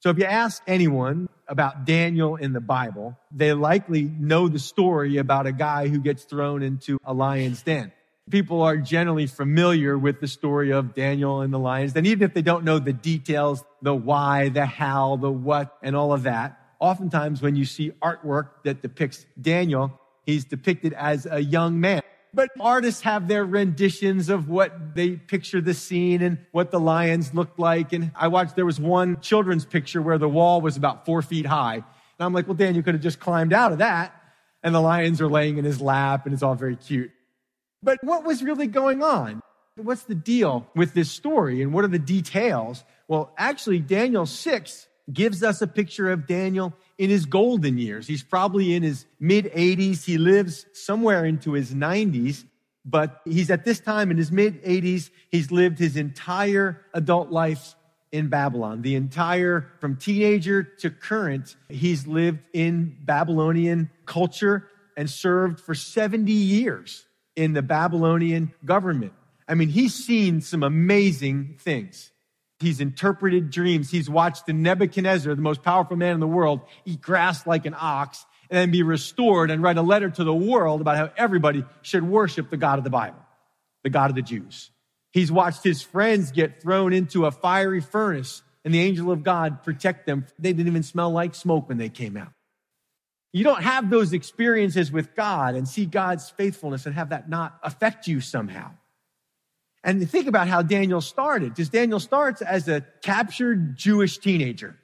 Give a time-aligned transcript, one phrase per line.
[0.00, 5.16] So if you ask anyone about Daniel in the Bible, they likely know the story
[5.16, 7.90] about a guy who gets thrown into a lion's den.
[8.30, 12.32] People are generally familiar with the story of Daniel and the lion's den, even if
[12.32, 16.60] they don't know the details, the why, the how, the what, and all of that.
[16.78, 22.02] Oftentimes when you see artwork that depicts Daniel, he's depicted as a young man.
[22.38, 27.34] But artists have their renditions of what they picture the scene and what the lions
[27.34, 27.92] looked like.
[27.92, 31.46] And I watched, there was one children's picture where the wall was about four feet
[31.46, 31.74] high.
[31.74, 31.84] And
[32.20, 34.14] I'm like, well, Dan, you could have just climbed out of that.
[34.62, 37.10] And the lions are laying in his lap and it's all very cute.
[37.82, 39.42] But what was really going on?
[39.74, 42.84] What's the deal with this story and what are the details?
[43.08, 48.06] Well, actually, Daniel 6 gives us a picture of Daniel in his golden years.
[48.06, 50.04] He's probably in his mid 80s.
[50.04, 52.44] He lives somewhere into his 90s,
[52.84, 55.10] but he's at this time in his mid 80s.
[55.30, 57.74] He's lived his entire adult life
[58.10, 58.82] in Babylon.
[58.82, 66.32] The entire, from teenager to current, he's lived in Babylonian culture and served for 70
[66.32, 69.12] years in the Babylonian government.
[69.46, 72.10] I mean, he's seen some amazing things.
[72.60, 73.90] He's interpreted dreams.
[73.90, 77.76] He's watched the Nebuchadnezzar, the most powerful man in the world, eat grass like an
[77.78, 81.64] ox and then be restored and write a letter to the world about how everybody
[81.82, 83.20] should worship the God of the Bible,
[83.84, 84.70] the God of the Jews.
[85.12, 89.62] He's watched his friends get thrown into a fiery furnace and the angel of God
[89.62, 90.26] protect them.
[90.38, 92.32] They didn't even smell like smoke when they came out.
[93.32, 97.58] You don't have those experiences with God and see God's faithfulness and have that not
[97.62, 98.72] affect you somehow.
[99.88, 101.54] And think about how Daniel started.
[101.54, 104.76] Because Daniel starts as a captured Jewish teenager,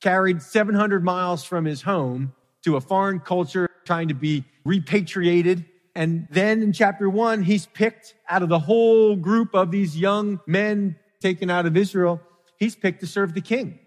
[0.00, 5.64] carried 700 miles from his home to a foreign culture, trying to be repatriated.
[5.96, 10.38] And then in chapter one, he's picked out of the whole group of these young
[10.46, 12.20] men taken out of Israel,
[12.56, 13.80] he's picked to serve the king.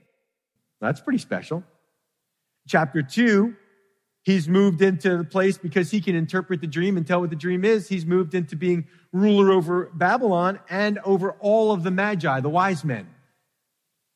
[0.81, 1.63] That's pretty special.
[2.67, 3.55] Chapter two,
[4.23, 7.35] He's moved into the place because he can interpret the dream and tell what the
[7.35, 7.87] dream is.
[7.87, 12.83] He's moved into being ruler over Babylon and over all of the Magi, the wise
[12.83, 13.07] men.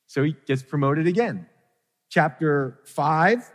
[0.07, 1.47] So he gets promoted again.
[2.09, 3.49] Chapter five,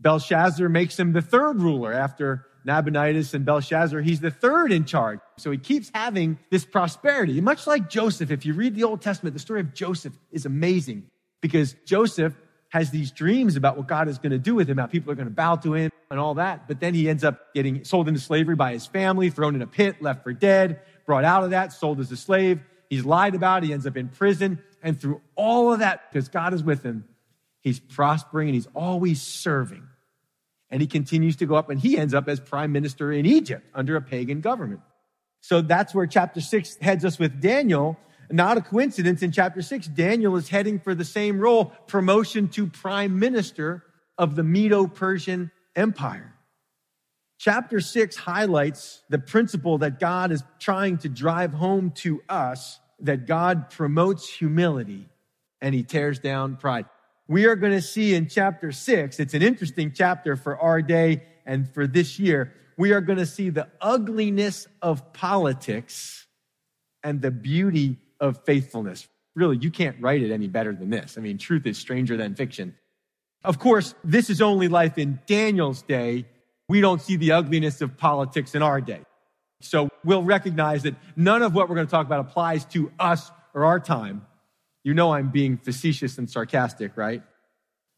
[0.00, 4.00] Belshazzar makes him the third ruler after Nabonidus and Belshazzar.
[4.00, 5.20] He's the third in charge.
[5.36, 7.40] So he keeps having this prosperity.
[7.40, 11.04] Much like Joseph, if you read the Old Testament, the story of Joseph is amazing
[11.40, 12.34] because Joseph
[12.70, 15.14] has these dreams about what God is going to do with him, how people are
[15.14, 16.68] going to bow to him and all that.
[16.68, 19.66] But then he ends up getting sold into slavery by his family, thrown in a
[19.66, 22.60] pit, left for dead, brought out of that, sold as a slave.
[22.90, 23.62] He's lied about.
[23.62, 24.62] He ends up in prison.
[24.82, 27.04] And through all of that, because God is with him,
[27.60, 29.84] he's prospering and he's always serving.
[30.70, 33.66] And he continues to go up and he ends up as prime minister in Egypt
[33.74, 34.80] under a pagan government.
[35.40, 37.96] So that's where chapter six heads us with Daniel
[38.30, 42.66] not a coincidence in chapter six, Daniel is heading for the same role, promotion to
[42.66, 43.84] prime minister
[44.16, 46.34] of the Medo Persian Empire.
[47.38, 53.26] Chapter six highlights the principle that God is trying to drive home to us that
[53.26, 55.08] God promotes humility
[55.60, 56.86] and he tears down pride.
[57.28, 61.22] We are going to see in chapter six, it's an interesting chapter for our day
[61.46, 62.52] and for this year.
[62.76, 66.26] We are going to see the ugliness of politics
[67.04, 69.08] and the beauty of faithfulness.
[69.34, 71.16] Really, you can't write it any better than this.
[71.16, 72.74] I mean, truth is stranger than fiction.
[73.44, 76.26] Of course, this is only life in Daniel's day.
[76.68, 79.02] We don't see the ugliness of politics in our day.
[79.60, 83.30] So we'll recognize that none of what we're going to talk about applies to us
[83.54, 84.26] or our time.
[84.84, 87.22] You know I'm being facetious and sarcastic, right?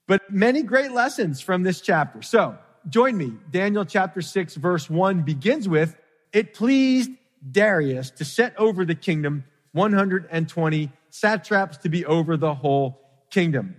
[0.07, 2.23] But many great lessons from this chapter.
[2.23, 2.59] So
[2.89, 3.33] join me.
[3.51, 5.97] Daniel chapter 6 verse 1 begins with,
[6.33, 7.11] it pleased
[7.49, 13.01] Darius to set over the kingdom 120 satraps to be over the whole
[13.31, 13.77] kingdom.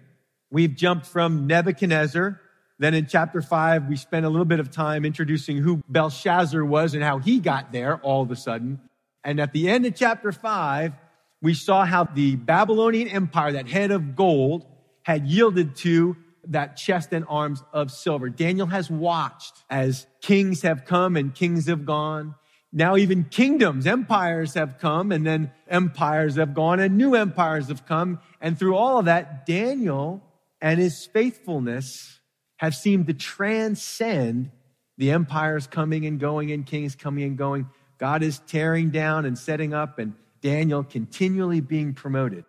[0.50, 2.40] We've jumped from Nebuchadnezzar.
[2.80, 6.94] Then in chapter five, we spent a little bit of time introducing who Belshazzar was
[6.94, 8.80] and how he got there all of a sudden.
[9.24, 10.94] And at the end of chapter five,
[11.42, 14.66] we saw how the Babylonian empire, that head of gold,
[15.04, 16.16] had yielded to
[16.48, 18.30] that chest and arms of silver.
[18.30, 22.36] Daniel has watched as kings have come and kings have gone.
[22.74, 27.86] Now even kingdoms, empires have come and then empires have gone and new empires have
[27.86, 28.20] come.
[28.40, 30.24] And through all of that, Daniel
[30.62, 32.20] and his faithfulness
[32.58, 34.52] have seemed to transcend
[34.98, 37.68] the empires coming and going and kings coming and going.
[37.98, 42.46] God is tearing down and setting up and Daniel continually being promoted.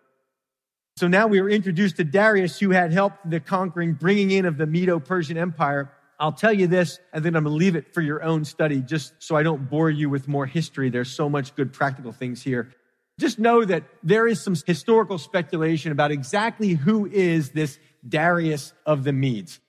[0.95, 4.57] So now we are introduced to Darius who had helped the conquering, bringing in of
[4.57, 5.91] the Medo-Persian Empire.
[6.19, 8.81] I'll tell you this, and then I'm going to leave it for your own study,
[8.81, 10.89] just so I don't bore you with more history.
[10.89, 12.71] There's so much good practical things here.
[13.19, 17.77] Just know that there is some historical speculation about exactly who is this
[18.07, 19.59] Darius of the Medes.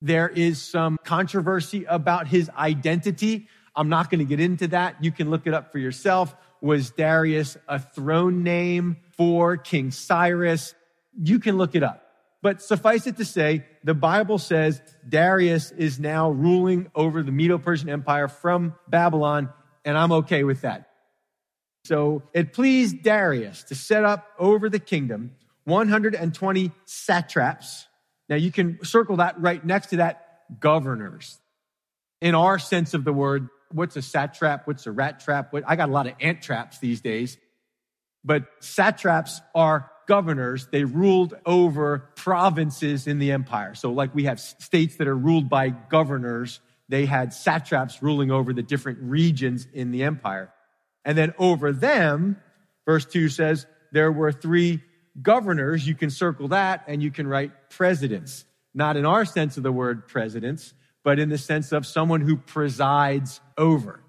[0.00, 3.48] There is some controversy about his identity.
[3.74, 5.02] I'm not going to get into that.
[5.02, 6.34] You can look it up for yourself.
[6.60, 10.74] Was Darius a throne name for King Cyrus?
[11.18, 12.02] You can look it up.
[12.42, 17.56] But suffice it to say, the Bible says Darius is now ruling over the Medo
[17.56, 19.48] Persian Empire from Babylon,
[19.84, 20.90] and I'm okay with that.
[21.84, 25.36] So it pleased Darius to set up over the kingdom
[25.66, 27.86] 120 satraps.
[28.28, 31.38] Now you can circle that right next to that governors.
[32.20, 34.66] In our sense of the word, what's a satrap?
[34.66, 35.52] What's a rat trap?
[35.52, 37.38] What, I got a lot of ant traps these days.
[38.26, 40.66] But satraps are governors.
[40.70, 43.74] They ruled over provinces in the empire.
[43.74, 46.60] So like we have states that are ruled by governors.
[46.88, 50.52] They had satraps ruling over the different regions in the empire.
[51.04, 52.36] And then over them,
[52.84, 54.82] verse two says, there were three
[55.22, 55.86] governors.
[55.86, 58.44] You can circle that and you can write presidents.
[58.74, 62.36] Not in our sense of the word presidents, but in the sense of someone who
[62.36, 64.00] presides over.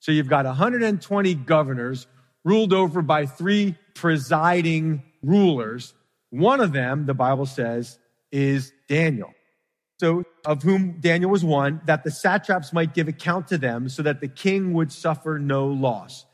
[0.00, 2.06] So you've got 120 governors
[2.44, 5.94] ruled over by three presiding rulers.
[6.30, 7.98] One of them, the Bible says,
[8.32, 9.32] is Daniel.
[9.98, 14.02] So, of whom Daniel was one, that the satraps might give account to them so
[14.02, 16.24] that the king would suffer no loss.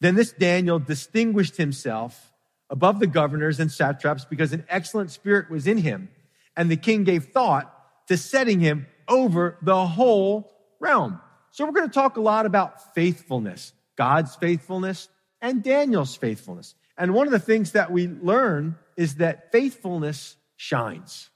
[0.00, 2.32] Then this Daniel distinguished himself
[2.68, 6.10] above the governors and satraps because an excellent spirit was in him.
[6.54, 7.72] And the king gave thought
[8.08, 11.20] to setting him over the whole realm.
[11.50, 15.08] So we're going to talk a lot about faithfulness, God's faithfulness
[15.40, 16.74] and Daniel's faithfulness.
[16.96, 21.30] And one of the things that we learn is that faithfulness shines.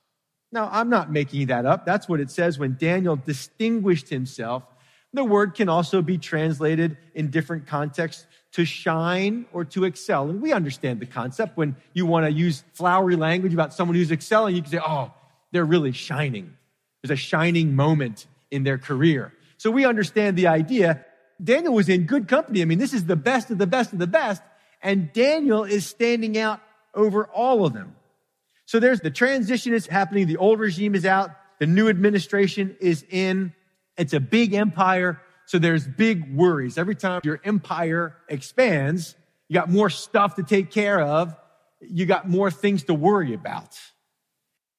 [0.50, 1.86] Now, I'm not making that up.
[1.86, 4.64] That's what it says when Daniel distinguished himself.
[5.14, 10.28] The word can also be translated in different contexts to shine or to excel.
[10.28, 11.56] And we understand the concept.
[11.56, 15.12] When you want to use flowery language about someone who's excelling, you can say, oh,
[15.52, 16.54] they're really shining.
[17.02, 19.32] There's a shining moment in their career.
[19.56, 21.04] So we understand the idea.
[21.42, 22.62] Daniel was in good company.
[22.62, 24.42] I mean, this is the best of the best of the best.
[24.82, 26.60] And Daniel is standing out
[26.94, 27.94] over all of them.
[28.66, 30.26] So there's the transition is happening.
[30.26, 31.30] The old regime is out.
[31.58, 33.52] The new administration is in.
[33.96, 35.20] It's a big empire.
[35.46, 36.78] So there's big worries.
[36.78, 39.14] Every time your empire expands,
[39.48, 41.36] you got more stuff to take care of.
[41.80, 43.78] You got more things to worry about.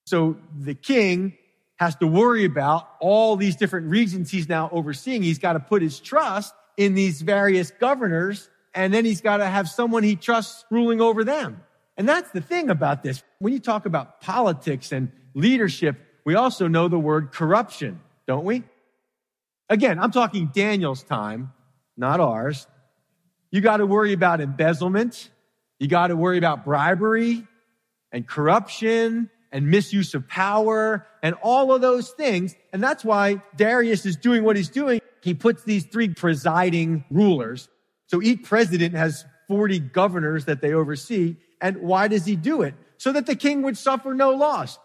[0.06, 1.38] So the king
[1.84, 5.22] has to worry about all these different regions he's now overseeing.
[5.22, 9.46] He's got to put his trust in these various governors, and then he's got to
[9.46, 11.62] have someone he trusts ruling over them.
[11.98, 13.22] And that's the thing about this.
[13.40, 18.64] When you talk about politics and leadership, we also know the word corruption, don't we?
[19.70, 21.52] Again, I'm talking Daniel's time,
[21.98, 22.66] not ours.
[23.52, 25.30] You got to worry about embezzlement.
[25.80, 27.46] You got to worry about bribery
[28.12, 32.54] and corruption and misuse of power and all of those things.
[32.74, 35.00] And that's why Darius is doing what he's doing.
[35.22, 37.70] He puts these three presiding rulers.
[38.08, 41.38] So each president has 40 governors that they oversee.
[41.62, 42.76] And why does he do it?
[42.98, 44.78] So that the king would suffer no loss.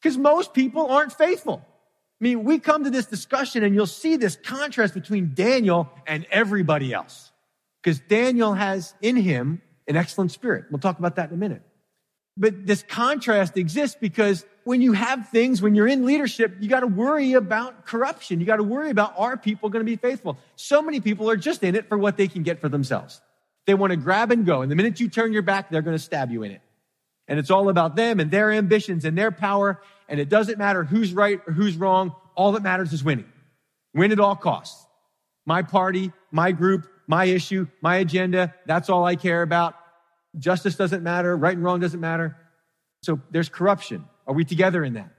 [0.00, 1.62] Because most people aren't faithful.
[1.64, 6.26] I mean, we come to this discussion and you'll see this contrast between Daniel and
[6.30, 7.32] everybody else.
[7.82, 10.66] Because Daniel has in him an excellent spirit.
[10.70, 11.62] We'll talk about that in a minute.
[12.36, 16.80] But this contrast exists because when you have things, when you're in leadership, you got
[16.80, 18.40] to worry about corruption.
[18.40, 20.38] You got to worry about are people going to be faithful?
[20.56, 23.20] So many people are just in it for what they can get for themselves.
[23.66, 24.62] They want to grab and go.
[24.62, 26.62] And the minute you turn your back, they're going to stab you in it.
[27.28, 29.80] And it's all about them and their ambitions and their power.
[30.08, 32.16] And it doesn't matter who's right or who's wrong.
[32.34, 33.30] All that matters is winning.
[33.94, 34.84] Win at all costs.
[35.44, 38.52] My party, my group, my issue, my agenda.
[38.66, 39.76] That's all I care about.
[40.36, 41.36] Justice doesn't matter.
[41.36, 42.36] Right and wrong doesn't matter.
[43.04, 44.06] So there's corruption.
[44.26, 45.10] Are we together in that?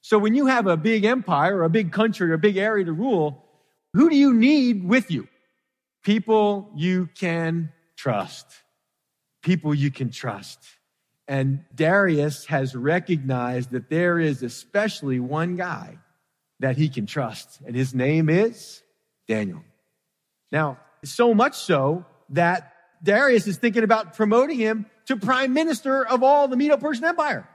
[0.00, 2.84] So when you have a big empire or a big country or a big area
[2.84, 3.44] to rule,
[3.94, 5.28] who do you need with you?
[6.02, 8.46] People you can trust.
[9.42, 10.58] People you can trust.
[11.26, 15.98] And Darius has recognized that there is especially one guy
[16.60, 18.82] that he can trust, and his name is
[19.26, 19.62] Daniel.
[20.52, 26.22] Now, so much so that Darius is thinking about promoting him to prime minister of
[26.22, 27.48] all the Medo Persian Empire.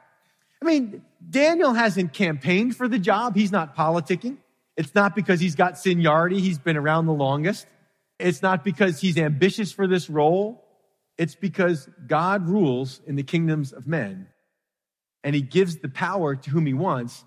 [0.61, 3.35] I mean, Daniel hasn't campaigned for the job.
[3.35, 4.37] He's not politicking.
[4.75, 6.39] It's not because he's got seniority.
[6.39, 7.67] He's been around the longest.
[8.17, 10.65] It's not because he's ambitious for this role.
[11.17, 14.27] It's because God rules in the kingdoms of men
[15.23, 17.25] and he gives the power to whom he wants.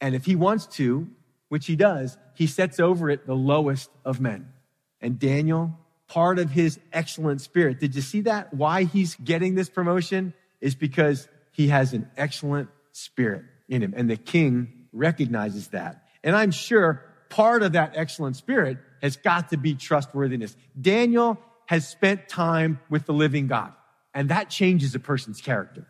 [0.00, 1.08] And if he wants to,
[1.48, 4.52] which he does, he sets over it the lowest of men.
[5.00, 7.78] And Daniel part of his excellent spirit.
[7.78, 8.52] Did you see that?
[8.54, 11.28] Why he's getting this promotion is because
[11.58, 13.92] he has an excellent spirit in him.
[13.96, 16.04] And the king recognizes that.
[16.22, 20.56] And I'm sure part of that excellent spirit has got to be trustworthiness.
[20.80, 21.36] Daniel
[21.66, 23.72] has spent time with the living God,
[24.14, 25.88] and that changes a person's character.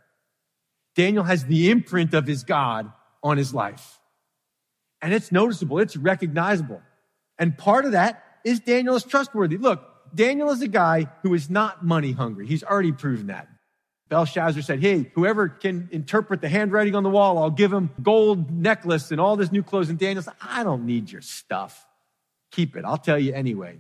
[0.97, 2.91] Daniel has the imprint of his God
[3.23, 4.01] on his life.
[5.03, 6.81] And it's noticeable, it's recognizable.
[7.39, 9.59] And part of that is Daniel is trustworthy.
[9.59, 9.83] Look,
[10.15, 12.47] Daniel is a guy who is not money hungry.
[12.47, 13.49] He's already proven that.
[14.09, 18.51] Belshazzar said, Hey, whoever can interpret the handwriting on the wall, I'll give him gold
[18.51, 19.91] necklace and all this new clothes.
[19.91, 21.87] And Daniel said, I don't need your stuff.
[22.51, 22.85] Keep it.
[22.85, 23.79] I'll tell you anyway.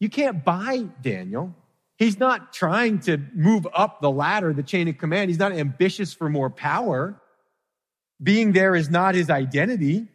[0.00, 1.54] You can't buy Daniel.
[1.96, 5.30] He's not trying to move up the ladder, the chain of command.
[5.30, 7.20] He's not ambitious for more power.
[8.20, 10.08] Being there is not his identity.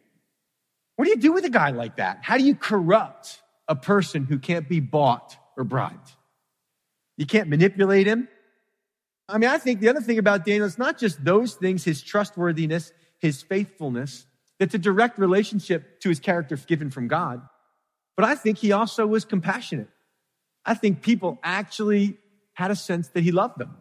[0.96, 2.18] What do you do with a guy like that?
[2.22, 6.12] How do you corrupt a person who can't be bought or bribed?
[7.16, 8.28] You can't manipulate him.
[9.28, 12.02] I mean, I think the other thing about Daniel is not just those things, his
[12.02, 14.26] trustworthiness, his faithfulness,
[14.58, 17.42] that's a direct relationship to his character given from God.
[18.16, 19.88] But I think he also was compassionate.
[20.64, 22.18] I think people actually
[22.54, 23.76] had a sense that he loved them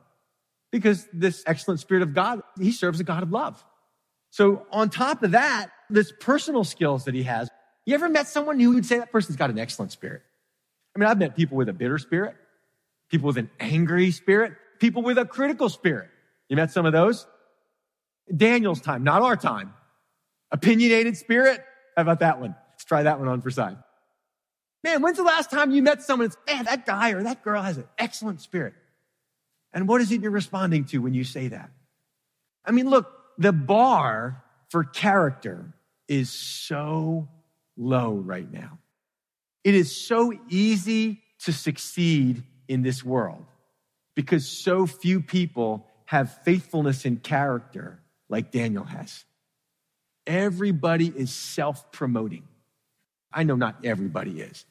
[0.72, 3.64] because this excellent spirit of God, he serves a God of love.
[4.30, 7.50] So on top of that, this personal skills that he has,
[7.86, 10.22] you ever met someone who would say that person's got an excellent spirit?
[10.96, 12.36] I mean, I've met people with a bitter spirit,
[13.10, 16.10] people with an angry spirit, people with a critical spirit.
[16.50, 17.28] You met some of those?
[18.36, 19.74] Daniel's time, not our time.
[20.52, 21.64] Opinionated spirit.
[21.96, 22.56] How about that one?
[22.72, 23.78] Let's try that one on for size.
[24.84, 27.62] Man, when's the last time you met someone that's, man, that guy or that girl
[27.62, 28.74] has an excellent spirit?
[29.74, 31.72] And what is it you're responding to when you say that?
[32.64, 35.74] I mean, look, the bar for character
[36.08, 37.28] is so
[37.76, 38.80] low right now.
[39.64, 43.46] It is so easy to succeed in this world
[44.18, 49.26] because so few people have faithfulness in character like Daniel has.
[50.26, 52.42] Everybody is self promoting.
[53.32, 54.66] I know not everybody is,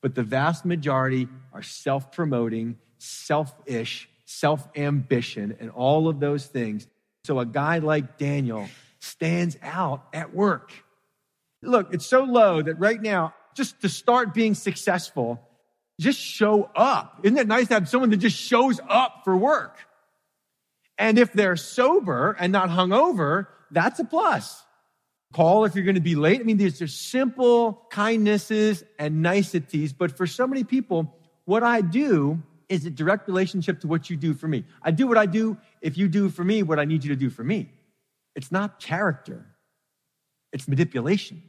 [0.00, 6.86] but the vast majority are self promoting, selfish, self ambition, and all of those things.
[7.24, 8.68] So a guy like Daniel
[9.00, 10.72] stands out at work.
[11.60, 15.46] Look, it's so low that right now, just to start being successful,
[16.00, 17.20] just show up.
[17.22, 19.76] Isn't it nice to have someone that just shows up for work?
[20.96, 24.64] And if they're sober and not hungover, that's a plus.
[25.32, 26.40] Call if you're going to be late.
[26.40, 29.92] I mean, these are simple kindnesses and niceties.
[29.92, 31.14] But for so many people,
[31.44, 34.64] what I do is a direct relationship to what you do for me.
[34.82, 37.16] I do what I do if you do for me what I need you to
[37.16, 37.72] do for me.
[38.34, 39.46] It's not character.
[40.52, 41.42] It's manipulation.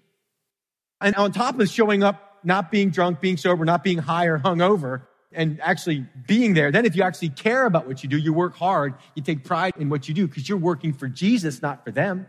[1.02, 4.40] And on top of showing up not being drunk, being sober, not being high or
[4.40, 6.72] hungover, and actually being there.
[6.72, 9.74] Then if you actually care about what you do, you work hard, you take pride
[9.78, 12.28] in what you do because you're working for Jesus, not for them.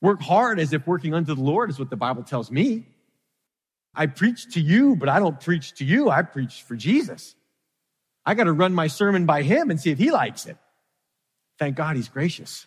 [0.00, 2.86] Work hard as if working unto the Lord is what the Bible tells me.
[3.94, 6.10] I preach to you, but I don't preach to you.
[6.10, 7.34] I preach for Jesus.
[8.24, 10.56] I got to run my sermon by him and see if he likes it.
[11.58, 12.66] Thank God he's gracious.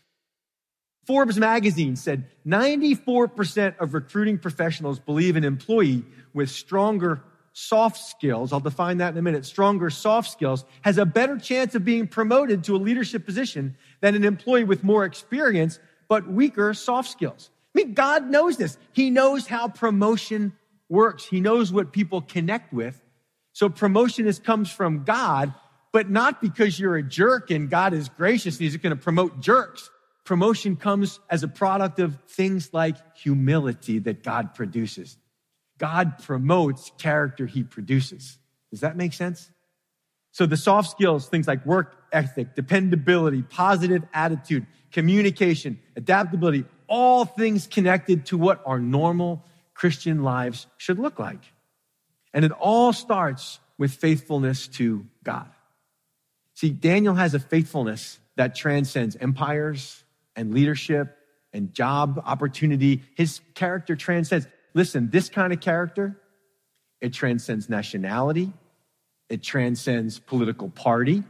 [1.06, 7.22] Forbes magazine said 94% of recruiting professionals believe an employee with stronger
[7.54, 11.74] soft skills, I'll define that in a minute, stronger soft skills has a better chance
[11.74, 16.74] of being promoted to a leadership position than an employee with more experience but weaker
[16.74, 17.50] soft skills.
[17.74, 18.78] I mean, God knows this.
[18.92, 20.54] He knows how promotion
[20.90, 21.26] works.
[21.26, 23.02] He knows what people connect with.
[23.54, 25.54] So promotion is, comes from God,
[25.92, 29.40] but not because you're a jerk and God is gracious and he's going to promote
[29.40, 29.90] jerks.
[30.26, 35.18] Promotion comes as a product of things like humility that God produces.
[35.78, 38.38] God promotes character he produces.
[38.72, 39.52] Does that make sense?
[40.32, 47.68] So the soft skills, things like work ethic, dependability, positive attitude, communication, adaptability, all things
[47.68, 51.42] connected to what our normal Christian lives should look like.
[52.34, 55.50] And it all starts with faithfulness to God.
[56.56, 60.04] See, Daniel has a faithfulness that transcends empires,
[60.36, 61.18] and leadership
[61.54, 63.04] and job opportunity.
[63.16, 64.48] His character transcends.
[64.74, 66.20] Listen, this kind of character,
[67.02, 68.52] it transcends nationality,
[69.30, 71.24] it transcends political party,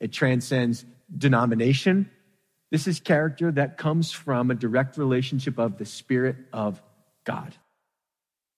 [0.00, 0.84] it transcends
[1.16, 2.10] denomination.
[2.70, 6.82] This is character that comes from a direct relationship of the Spirit of
[7.24, 7.54] God.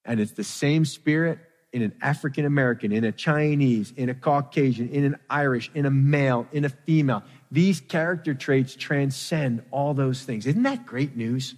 [0.04, 1.38] And it's the same Spirit
[1.72, 5.90] in an African American, in a Chinese, in a Caucasian, in an Irish, in a
[5.90, 7.22] male, in a female.
[7.50, 10.46] These character traits transcend all those things.
[10.46, 11.54] Isn't that great news?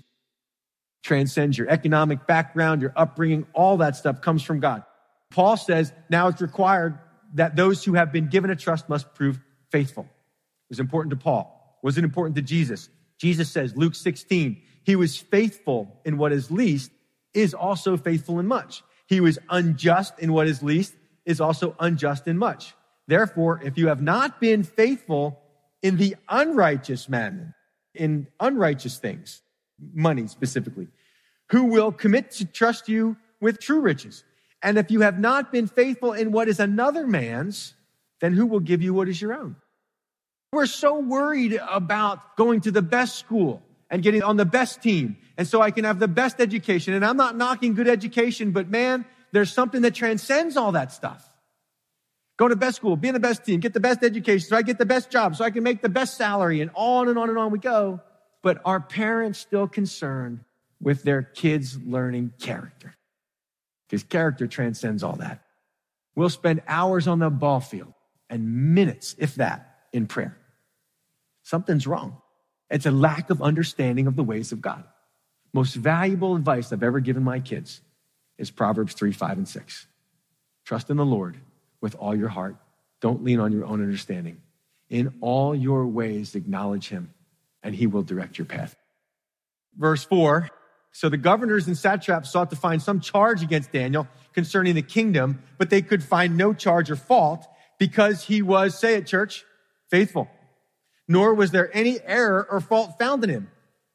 [1.02, 4.84] Transcends your economic background, your upbringing, all that stuff comes from God.
[5.30, 6.98] Paul says now it's required
[7.34, 10.04] that those who have been given a trust must prove faithful.
[10.04, 11.78] It was important to Paul.
[11.82, 12.88] Was it important to Jesus?
[13.18, 16.90] Jesus says, Luke 16, he was faithful in what is least,
[17.34, 18.82] is also faithful in much.
[19.06, 20.94] He was unjust in what is least,
[21.24, 22.74] is also unjust in much.
[23.06, 25.41] Therefore, if you have not been faithful
[25.82, 27.54] in the unrighteous mammon,
[27.94, 29.42] in unrighteous things,
[29.92, 30.88] money specifically,
[31.50, 34.24] who will commit to trust you with true riches?
[34.62, 37.74] And if you have not been faithful in what is another man's,
[38.20, 39.56] then who will give you what is your own?
[40.52, 45.16] We're so worried about going to the best school and getting on the best team.
[45.36, 46.94] And so I can have the best education.
[46.94, 51.28] And I'm not knocking good education, but man, there's something that transcends all that stuff.
[52.38, 54.62] Go to best school, be in the best team, get the best education, so I
[54.62, 57.28] get the best job, so I can make the best salary, and on and on
[57.28, 58.00] and on we go.
[58.42, 60.40] But are parents still concerned
[60.80, 62.94] with their kids learning character?
[63.88, 65.42] Because character transcends all that.
[66.14, 67.92] We'll spend hours on the ball field
[68.28, 70.36] and minutes, if that, in prayer.
[71.42, 72.16] Something's wrong.
[72.70, 74.84] It's a lack of understanding of the ways of God.
[75.52, 77.82] Most valuable advice I've ever given my kids
[78.38, 79.86] is Proverbs 3, 5, and 6.
[80.64, 81.36] Trust in the Lord
[81.82, 82.56] with all your heart.
[83.02, 84.40] Don't lean on your own understanding.
[84.88, 87.12] In all your ways, acknowledge him,
[87.62, 88.74] and he will direct your path.
[89.76, 90.48] Verse 4
[90.92, 95.42] So the governors and satraps sought to find some charge against Daniel concerning the kingdom,
[95.58, 97.46] but they could find no charge or fault
[97.78, 99.44] because he was, say it, church,
[99.90, 100.30] faithful.
[101.08, 103.50] Nor was there any error or fault found in him.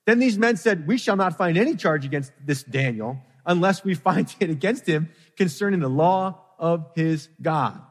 [0.05, 3.93] Then these men said, We shall not find any charge against this Daniel unless we
[3.93, 7.81] find it against him concerning the law of his God.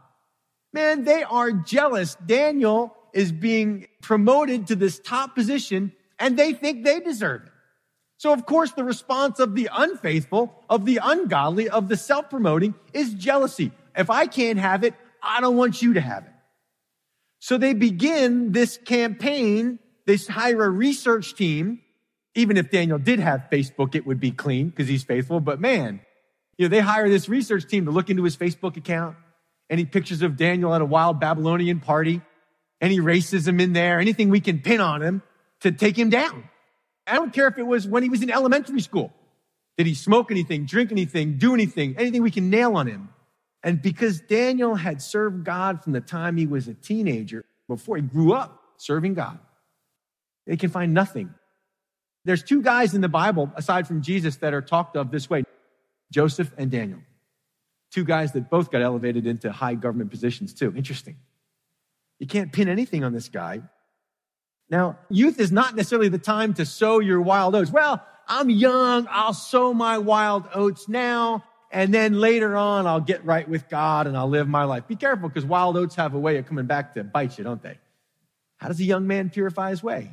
[0.72, 2.16] Man, they are jealous.
[2.26, 7.52] Daniel is being promoted to this top position and they think they deserve it.
[8.18, 13.14] So of course the response of the unfaithful, of the ungodly, of the self-promoting is
[13.14, 13.72] jealousy.
[13.96, 16.32] If I can't have it, I don't want you to have it.
[17.40, 19.78] So they begin this campaign.
[20.06, 21.80] They hire a research team.
[22.34, 25.40] Even if Daniel did have Facebook, it would be clean because he's faithful.
[25.40, 26.00] But man,
[26.58, 29.16] you know, they hire this research team to look into his Facebook account,
[29.68, 32.22] any pictures of Daniel at a wild Babylonian party,
[32.80, 35.22] any racism in there, anything we can pin on him
[35.60, 36.48] to take him down.
[37.06, 39.12] I don't care if it was when he was in elementary school.
[39.76, 43.10] Did he smoke anything, drink anything, do anything, anything we can nail on him?
[43.62, 48.02] And because Daniel had served God from the time he was a teenager, before he
[48.02, 49.38] grew up serving God,
[50.46, 51.34] they can find nothing.
[52.24, 55.44] There's two guys in the Bible, aside from Jesus, that are talked of this way.
[56.10, 57.00] Joseph and Daniel.
[57.92, 60.72] Two guys that both got elevated into high government positions, too.
[60.76, 61.16] Interesting.
[62.18, 63.62] You can't pin anything on this guy.
[64.68, 67.70] Now, youth is not necessarily the time to sow your wild oats.
[67.70, 69.06] Well, I'm young.
[69.10, 71.44] I'll sow my wild oats now.
[71.70, 74.88] And then later on, I'll get right with God and I'll live my life.
[74.88, 77.62] Be careful because wild oats have a way of coming back to bite you, don't
[77.62, 77.78] they?
[78.56, 80.10] How does a young man purify his way?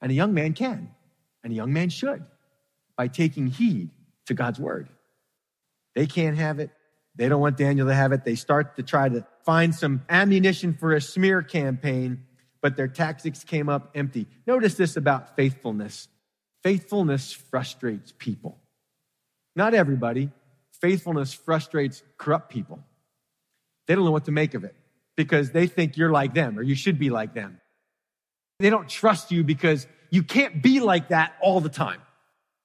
[0.00, 0.90] And a young man can,
[1.42, 2.24] and a young man should,
[2.96, 3.90] by taking heed
[4.26, 4.88] to God's word.
[5.94, 6.70] They can't have it.
[7.16, 8.24] They don't want Daniel to have it.
[8.24, 12.24] They start to try to find some ammunition for a smear campaign,
[12.60, 14.26] but their tactics came up empty.
[14.46, 16.08] Notice this about faithfulness.
[16.62, 18.58] Faithfulness frustrates people.
[19.56, 20.30] Not everybody.
[20.80, 22.80] Faithfulness frustrates corrupt people.
[23.86, 24.74] They don't know what to make of it
[25.16, 27.60] because they think you're like them or you should be like them.
[28.60, 32.00] They don't trust you because you can't be like that all the time.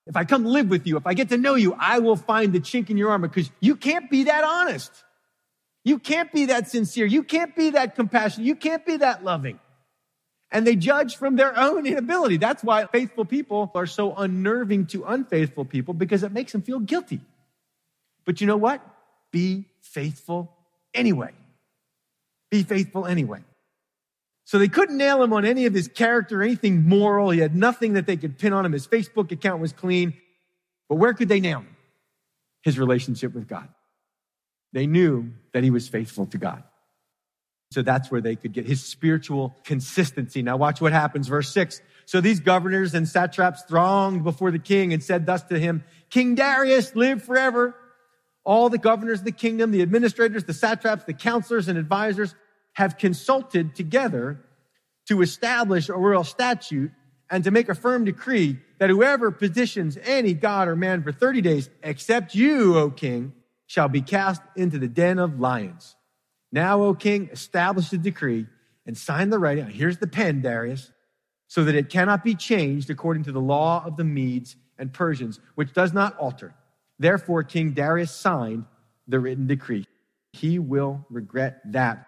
[0.08, 2.54] If I come live with you, if I get to know you, I will find
[2.54, 4.92] the chink in your armor because you can't be that honest.
[5.84, 7.06] You can't be that sincere.
[7.06, 8.46] You can't be that compassionate.
[8.46, 9.60] You can't be that loving.
[10.52, 12.38] And they judge from their own inability.
[12.38, 16.80] That's why faithful people are so unnerving to unfaithful people because it makes them feel
[16.80, 17.20] guilty.
[18.26, 18.82] But you know what?
[19.32, 20.52] Be faithful
[20.94, 21.32] anyway.
[22.52, 23.44] Be faithful anyway.
[24.46, 27.32] So they couldn't nail him on any of his character, anything moral.
[27.32, 28.74] He had nothing that they could pin on him.
[28.74, 30.14] His Facebook account was clean.
[30.88, 31.76] But where could they nail him?
[32.62, 33.68] His relationship with God.
[34.72, 36.64] They knew that he was faithful to God.
[37.72, 40.44] So that's where they could get his spiritual consistency.
[40.44, 41.28] Now watch what happens.
[41.28, 41.82] Verse six.
[42.06, 46.36] So these governors and satraps thronged before the king and said thus to him, King
[46.36, 47.76] Darius, live forever.
[48.44, 52.36] All the governors of the kingdom, the administrators, the satraps, the counselors and advisors
[52.76, 54.40] have consulted together
[55.08, 56.92] to establish a royal statute
[57.30, 61.42] and to make a firm decree that whoever petitions any god or man for 30
[61.42, 63.34] days, except you, O king,
[63.66, 65.96] shall be cast into the den of lions.
[66.52, 68.48] Now, O king, establish the decree
[68.86, 69.70] and sign the writing.
[69.70, 70.92] Here's the pen, Darius,
[71.48, 75.40] so that it cannot be changed according to the law of the Medes and Persians,
[75.56, 76.54] which does not alter.
[77.00, 78.66] Therefore, King Darius signed
[79.08, 79.86] the written decree.
[80.34, 82.08] He will regret that.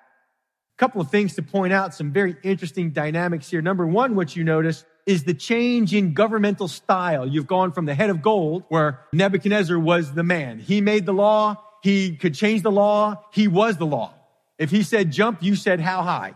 [0.77, 3.61] Couple of things to point out, some very interesting dynamics here.
[3.63, 7.25] Number one, what you notice is the change in governmental style.
[7.25, 10.59] You've gone from the head of gold, where Nebuchadnezzar was the man.
[10.59, 11.63] He made the law.
[11.81, 13.23] He could change the law.
[13.33, 14.13] He was the law.
[14.59, 16.35] If he said jump, you said how high.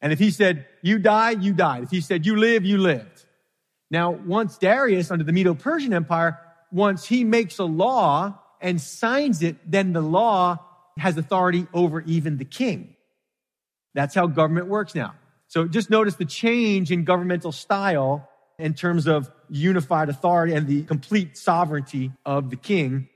[0.00, 1.84] And if he said you die, you died.
[1.84, 3.24] If he said you live, you lived.
[3.90, 6.38] Now, once Darius under the Medo-Persian Empire,
[6.70, 10.58] once he makes a law and signs it, then the law
[10.98, 12.96] has authority over even the king.
[13.94, 15.14] That's how government works now.
[15.48, 18.28] So just notice the change in governmental style
[18.58, 23.08] in terms of unified authority and the complete sovereignty of the king.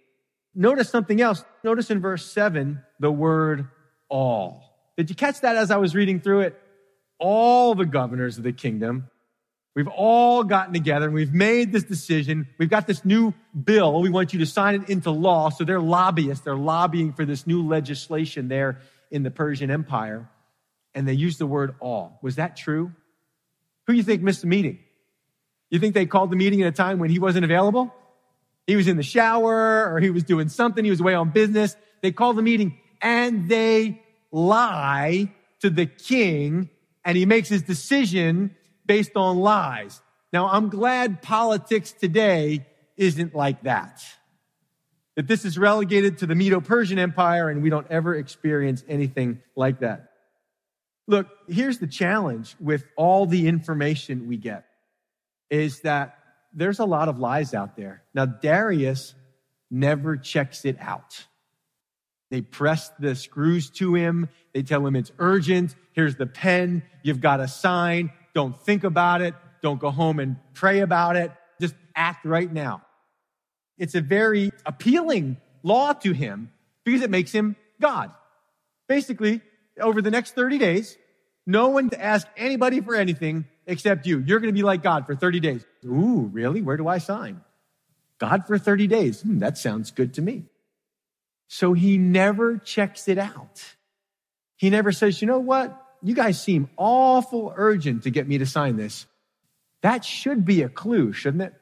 [0.55, 1.45] Notice something else.
[1.65, 3.69] Notice in verse seven, the word
[4.09, 4.62] all.
[4.97, 6.61] Did you catch that as I was reading through it?
[7.19, 9.09] All the governors of the kingdom.
[9.75, 12.49] We've all gotten together and we've made this decision.
[12.59, 13.35] We've got this new
[13.65, 14.01] bill.
[14.01, 15.51] We want you to sign it into law.
[15.51, 16.45] So they're lobbyists.
[16.45, 20.29] They're lobbying for this new legislation there in the Persian Empire
[20.96, 22.18] and they used the word all.
[22.22, 22.90] Was that true?
[23.87, 24.80] Who do you think missed the meeting?
[25.70, 27.94] You think they called the meeting at a time when he wasn't available?
[28.66, 30.85] He was in the shower or he was doing something.
[30.85, 31.76] He was away on business.
[32.02, 36.70] They called the meeting and they lie to the king
[37.04, 38.56] and he makes his decision
[38.87, 40.00] based on lies.
[40.32, 44.02] Now, I'm glad politics today isn't like that.
[45.14, 49.80] That this is relegated to the Medo-Persian Empire and we don't ever experience anything like
[49.80, 50.11] that.
[51.07, 54.66] Look, here's the challenge with all the information we get
[55.51, 56.19] is that
[56.53, 58.03] there's a lot of lies out there.
[58.14, 59.14] Now, Darius
[59.71, 61.27] never checks it out.
[62.31, 64.29] They press the screws to him.
[64.53, 65.77] They tell him it's urgent.
[65.92, 66.83] Here's the pen.
[67.03, 68.11] You've got to sign.
[68.35, 69.35] Don't think about it.
[69.62, 71.31] Don't go home and pray about it.
[71.61, 72.83] Just act right now.
[73.79, 76.51] It's a very appealing law to him
[76.85, 78.11] because it makes him God.
[78.88, 79.40] Basically,
[79.81, 80.97] over the next 30 days,
[81.47, 84.19] no one to ask anybody for anything except you.
[84.21, 85.65] You're going to be like God for 30 days.
[85.85, 86.62] Ooh, really?
[86.62, 87.43] Where do I sign?
[88.19, 89.23] God for 30 days.
[89.23, 90.45] Hmm, that sounds good to me.
[91.49, 93.77] So he never checks it out.
[94.57, 95.81] He never says, you know what?
[96.03, 99.07] You guys seem awful urgent to get me to sign this.
[99.83, 101.55] That should be a clue, shouldn't it?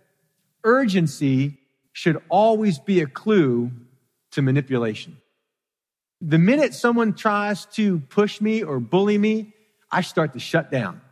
[0.62, 1.59] Urgency
[1.92, 3.70] should always be a clue
[4.33, 5.18] to manipulation.
[6.26, 9.52] The minute someone tries to push me or bully me,
[9.90, 11.02] I start to shut down.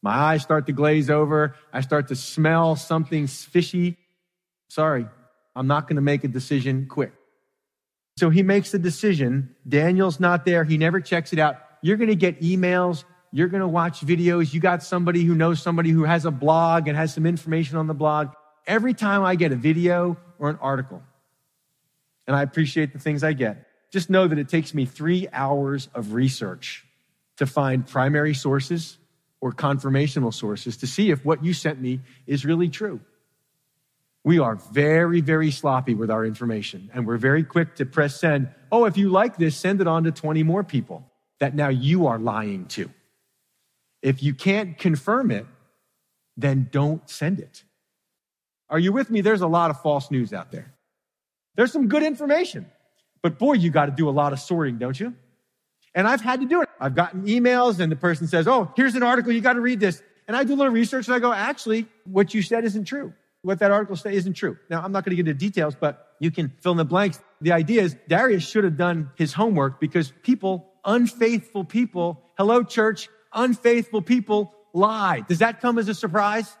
[0.00, 1.54] My eyes start to glaze over.
[1.70, 3.98] I start to smell something fishy.
[4.68, 5.06] Sorry,
[5.54, 7.12] I'm not going to make a decision quick.
[8.16, 9.54] So he makes the decision.
[9.68, 10.64] Daniel's not there.
[10.64, 11.56] He never checks it out.
[11.82, 13.04] You're going to get emails.
[13.32, 14.54] You're going to watch videos.
[14.54, 17.86] You got somebody who knows somebody who has a blog and has some information on
[17.86, 18.30] the blog.
[18.66, 21.02] Every time I get a video or an article,
[22.26, 25.88] and I appreciate the things I get, just know that it takes me three hours
[25.94, 26.84] of research
[27.36, 28.98] to find primary sources
[29.40, 33.00] or confirmational sources to see if what you sent me is really true.
[34.24, 38.48] We are very, very sloppy with our information and we're very quick to press send.
[38.70, 41.04] Oh, if you like this, send it on to 20 more people
[41.38, 42.90] that now you are lying to.
[44.02, 45.46] If you can't confirm it,
[46.36, 47.64] then don't send it.
[48.68, 49.20] Are you with me?
[49.20, 50.74] There's a lot of false news out there.
[51.54, 52.66] There's some good information.
[53.22, 55.14] But boy, you got to do a lot of sorting, don't you?
[55.94, 56.68] And I've had to do it.
[56.80, 59.32] I've gotten emails and the person says, Oh, here's an article.
[59.32, 60.02] You got to read this.
[60.28, 63.14] And I do a little research and I go, actually, what you said isn't true.
[63.42, 64.58] What that article said isn't true.
[64.68, 67.18] Now, I'm not going to get into details, but you can fill in the blanks.
[67.40, 73.08] The idea is Darius should have done his homework because people, unfaithful people, hello church,
[73.32, 75.24] unfaithful people lie.
[75.26, 76.54] Does that come as a surprise?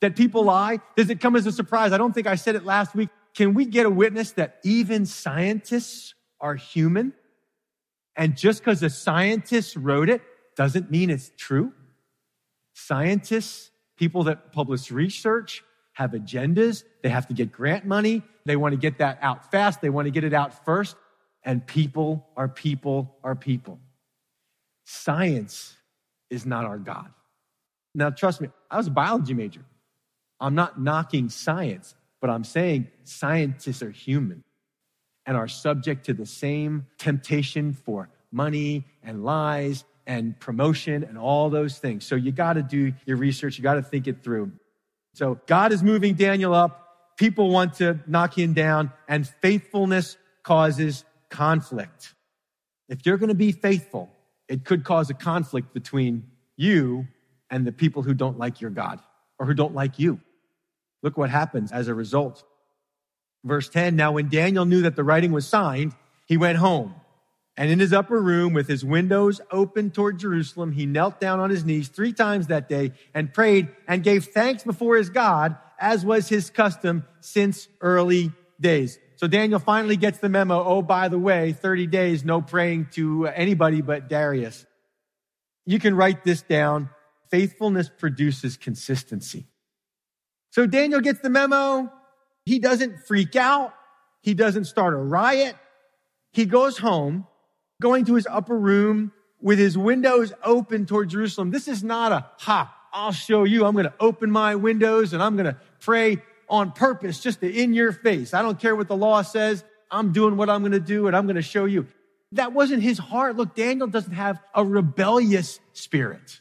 [0.00, 0.78] That people lie?
[0.96, 1.92] Does it come as a surprise?
[1.92, 3.10] I don't think I said it last week.
[3.40, 7.14] Can we get a witness that even scientists are human?
[8.14, 10.20] And just because a scientist wrote it
[10.58, 11.72] doesn't mean it's true.
[12.74, 16.84] Scientists, people that publish research, have agendas.
[17.02, 18.22] They have to get grant money.
[18.44, 19.80] They want to get that out fast.
[19.80, 20.94] They want to get it out first.
[21.42, 23.80] And people are people are people.
[24.84, 25.74] Science
[26.28, 27.08] is not our God.
[27.94, 29.64] Now, trust me, I was a biology major.
[30.38, 31.94] I'm not knocking science.
[32.20, 34.44] But I'm saying scientists are human
[35.26, 41.50] and are subject to the same temptation for money and lies and promotion and all
[41.50, 42.04] those things.
[42.04, 43.58] So you got to do your research.
[43.58, 44.52] You got to think it through.
[45.14, 47.16] So God is moving Daniel up.
[47.16, 52.14] People want to knock him down and faithfulness causes conflict.
[52.88, 54.10] If you're going to be faithful,
[54.48, 56.24] it could cause a conflict between
[56.56, 57.06] you
[57.50, 59.00] and the people who don't like your God
[59.38, 60.20] or who don't like you.
[61.02, 62.44] Look what happens as a result.
[63.44, 65.94] Verse 10 Now, when Daniel knew that the writing was signed,
[66.26, 66.94] he went home.
[67.56, 71.50] And in his upper room, with his windows open toward Jerusalem, he knelt down on
[71.50, 76.04] his knees three times that day and prayed and gave thanks before his God, as
[76.04, 78.98] was his custom since early days.
[79.16, 80.64] So Daniel finally gets the memo.
[80.64, 84.64] Oh, by the way, 30 days, no praying to anybody but Darius.
[85.66, 86.88] You can write this down.
[87.30, 89.46] Faithfulness produces consistency.
[90.50, 91.92] So Daniel gets the memo.
[92.44, 93.74] He doesn't freak out.
[94.22, 95.56] He doesn't start a riot.
[96.32, 97.26] He goes home,
[97.80, 101.50] going to his upper room with his windows open toward Jerusalem.
[101.50, 103.64] This is not a, ha, I'll show you.
[103.64, 107.50] I'm going to open my windows and I'm going to pray on purpose just to
[107.50, 108.34] in your face.
[108.34, 109.64] I don't care what the law says.
[109.90, 111.86] I'm doing what I'm going to do and I'm going to show you.
[112.32, 113.36] That wasn't his heart.
[113.36, 116.40] Look, Daniel doesn't have a rebellious spirit.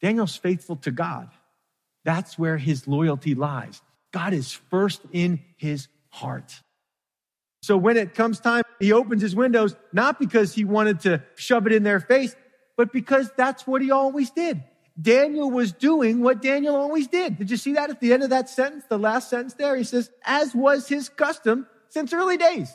[0.00, 1.28] Daniel's faithful to God.
[2.04, 3.82] That's where his loyalty lies.
[4.12, 6.60] God is first in his heart.
[7.62, 11.66] So when it comes time, he opens his windows, not because he wanted to shove
[11.66, 12.34] it in their face,
[12.76, 14.64] but because that's what he always did.
[15.00, 17.38] Daniel was doing what Daniel always did.
[17.38, 18.84] Did you see that at the end of that sentence?
[18.88, 22.70] The last sentence there, he says, as was his custom since early days.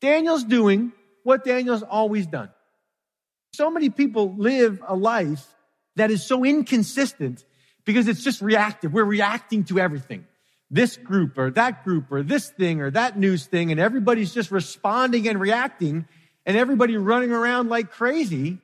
[0.00, 2.50] Daniel's doing what Daniel's always done.
[3.52, 5.46] So many people live a life
[5.96, 7.44] that is so inconsistent
[7.84, 8.92] because it's just reactive.
[8.92, 10.26] We're reacting to everything.
[10.70, 14.50] This group or that group or this thing or that news thing, and everybody's just
[14.50, 16.06] responding and reacting,
[16.46, 18.58] and everybody running around like crazy,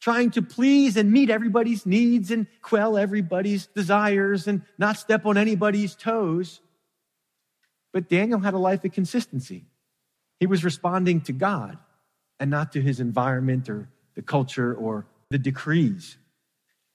[0.00, 5.36] trying to please and meet everybody's needs and quell everybody's desires and not step on
[5.36, 6.60] anybody's toes.
[7.92, 9.64] But Daniel had a life of consistency.
[10.38, 11.76] He was responding to God
[12.38, 16.16] and not to his environment or the culture or the decrees.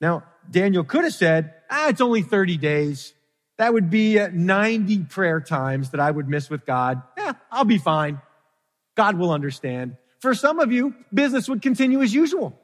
[0.01, 3.13] Now, Daniel could have said, ah, it's only 30 days.
[3.58, 7.01] That would be 90 prayer times that I would miss with God.
[7.17, 8.21] Yeah, I'll be fine.
[8.95, 9.97] God will understand.
[10.19, 12.60] For some of you, business would continue as usual.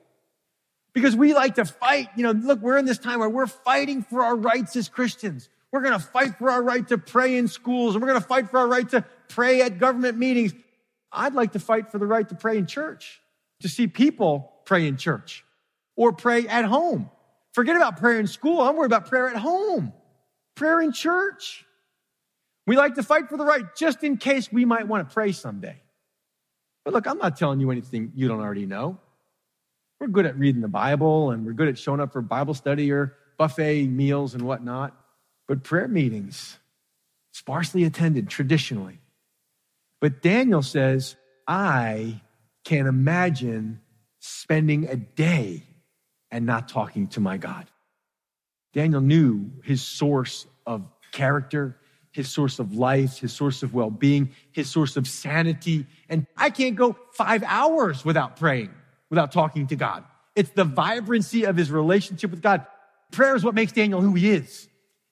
[0.94, 2.10] Because we like to fight.
[2.18, 5.48] You know, look, we're in this time where we're fighting for our rights as Christians.
[5.72, 8.28] We're going to fight for our right to pray in schools and we're going to
[8.28, 10.54] fight for our right to pray at government meetings.
[11.12, 13.22] I'd like to fight for the right to pray in church,
[13.62, 15.46] to see people pray in church
[15.96, 17.10] or pray at home.
[17.54, 18.62] Forget about prayer in school.
[18.62, 19.94] I'm worried about prayer at home,
[20.56, 21.66] prayer in church.
[22.66, 25.32] We like to fight for the right just in case we might want to pray
[25.32, 25.76] someday.
[26.86, 29.00] But look, I'm not telling you anything you don't already know.
[30.00, 32.92] We're good at reading the Bible and we're good at showing up for Bible study
[32.92, 34.96] or buffet meals and whatnot.
[35.48, 36.58] But prayer meetings,
[37.32, 39.00] sparsely attended traditionally.
[40.00, 41.16] But Daniel says,
[41.48, 42.22] I
[42.64, 43.82] can't imagine
[44.20, 45.64] spending a day
[46.32, 47.68] and not talking to my God.
[48.74, 51.78] Daniel knew his source of character,
[52.12, 55.86] his source of life, his source of well being, his source of sanity.
[56.10, 58.72] And I can't go five hours without praying,
[59.10, 60.04] without talking to God.
[60.36, 62.66] It's the vibrancy of his relationship with God.
[63.12, 64.70] Prayer is what makes Daniel who he is.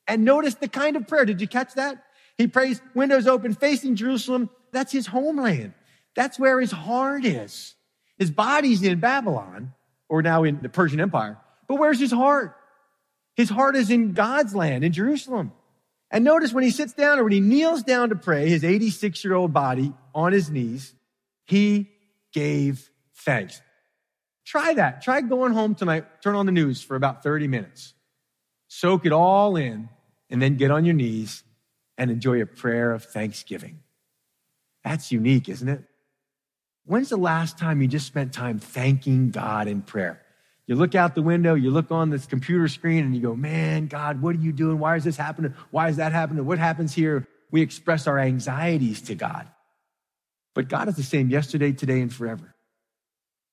[0.07, 1.25] And notice the kind of prayer.
[1.25, 2.03] Did you catch that?
[2.37, 4.49] He prays, windows open, facing Jerusalem.
[4.71, 5.73] That's his homeland.
[6.15, 7.75] That's where his heart is.
[8.17, 9.73] His body's in Babylon,
[10.09, 11.37] or now in the Persian Empire.
[11.67, 12.55] But where's his heart?
[13.35, 15.53] His heart is in God's land, in Jerusalem.
[16.11, 19.23] And notice when he sits down or when he kneels down to pray, his 86
[19.23, 20.93] year old body on his knees,
[21.45, 21.89] he
[22.33, 23.61] gave thanks.
[24.45, 25.03] Try that.
[25.03, 27.93] Try going home tonight, turn on the news for about 30 minutes.
[28.67, 29.89] Soak it all in,
[30.29, 31.43] and then get on your knees
[31.97, 33.79] and enjoy a prayer of thanksgiving.
[34.83, 35.83] That's unique, isn't it?
[36.89, 40.23] When's the last time you just spent time thanking God in prayer?
[40.65, 43.85] You look out the window, you look on this computer screen, and you go, Man,
[43.85, 44.79] God, what are you doing?
[44.79, 45.53] Why is this happening?
[45.69, 46.47] Why is that happening?
[46.47, 47.27] What happens here?
[47.51, 49.47] We express our anxieties to God.
[50.55, 52.55] But God is the same yesterday, today, and forever.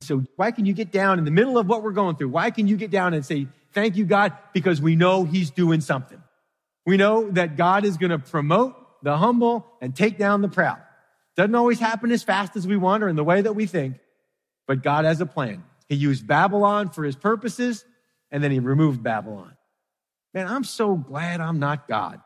[0.01, 2.31] So why can you get down in the middle of what we're going through?
[2.31, 4.33] Why can you get down and say, Thank you, God?
[4.55, 6.23] Because we know He's doing something.
[6.87, 10.79] We know that God is going to promote the humble and take down the proud.
[11.37, 13.99] Doesn't always happen as fast as we want or in the way that we think,
[14.67, 15.65] but God has a plan.
[15.89, 17.85] He used Babylon for his purposes,
[18.31, 19.57] and then he removed Babylon.
[20.33, 22.21] Man, I'm so glad I'm not God,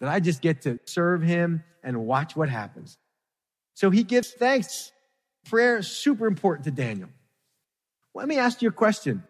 [0.00, 2.96] that I just get to serve him and watch what happens.
[3.74, 4.92] So he gives thanks.
[5.46, 7.10] Prayer is super important to Daniel.
[8.14, 9.24] Let me ask you a question.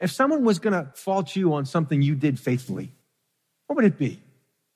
[0.00, 2.92] If someone was going to fault you on something you did faithfully,
[3.66, 4.20] what would it be?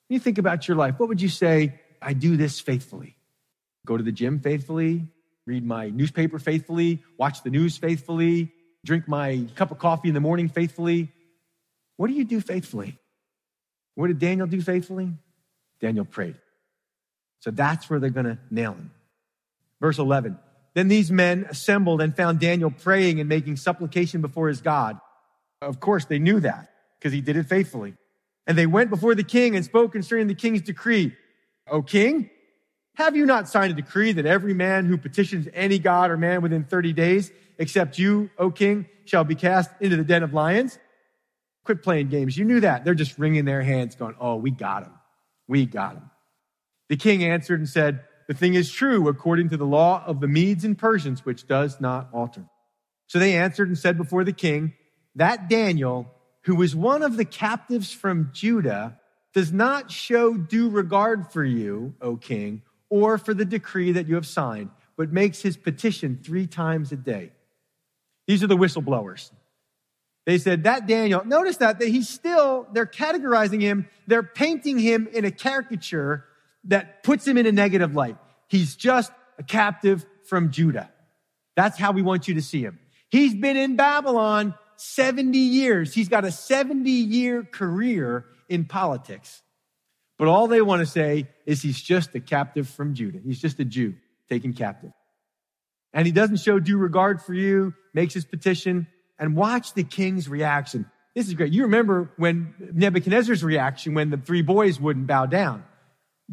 [0.07, 3.15] When you think about your life, what would you say I do this faithfully.
[3.85, 5.07] Go to the gym faithfully,
[5.45, 8.51] read my newspaper faithfully, watch the news faithfully,
[8.85, 11.11] drink my cup of coffee in the morning faithfully.
[11.97, 12.97] What do you do faithfully?
[13.95, 15.11] What did Daniel do faithfully?
[15.79, 16.35] Daniel prayed.
[17.39, 18.91] So that's where they're going to nail him.
[19.79, 20.37] Verse 11
[20.73, 24.99] Then these men assembled and found Daniel praying and making supplication before his God.
[25.61, 27.95] Of course, they knew that because he did it faithfully.
[28.47, 31.15] And they went before the king and spoke concerning the king's decree.
[31.69, 32.29] O king,
[32.95, 36.41] have you not signed a decree that every man who petitions any god or man
[36.41, 40.77] within 30 days, except you, O king, shall be cast into the den of lions?
[41.63, 42.37] Quit playing games.
[42.37, 42.83] You knew that.
[42.83, 44.93] They're just wringing their hands going, Oh, we got him.
[45.47, 46.09] We got him.
[46.89, 50.27] The king answered and said, The thing is true according to the law of the
[50.27, 52.45] Medes and Persians, which does not alter.
[53.07, 54.73] So they answered and said before the king,
[55.15, 56.07] That Daniel,
[56.45, 58.99] who was one of the captives from Judah,
[59.33, 64.15] does not show due regard for you, O king, or for the decree that you
[64.15, 67.31] have signed, but makes his petition three times a day.
[68.27, 69.31] These are the whistleblowers.
[70.25, 75.07] They said that Daniel, notice that, that he's still, they're categorizing him, they're painting him
[75.11, 76.25] in a caricature
[76.65, 78.17] that puts him in a negative light.
[78.47, 80.91] He's just a captive from Judah.
[81.55, 82.79] That's how we want you to see him.
[83.09, 85.93] He's been in Babylon 70 years.
[85.93, 89.41] He's got a 70 year career in politics.
[90.17, 93.19] But all they want to say is he's just a captive from Judah.
[93.23, 93.95] He's just a Jew
[94.29, 94.91] taken captive.
[95.93, 98.87] And he doesn't show due regard for you, makes his petition,
[99.17, 100.85] and watch the king's reaction.
[101.15, 101.53] This is great.
[101.53, 105.63] You remember when Nebuchadnezzar's reaction when the three boys wouldn't bow down.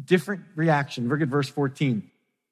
[0.03, 1.07] Different reaction.
[1.09, 2.09] Look at verse 14.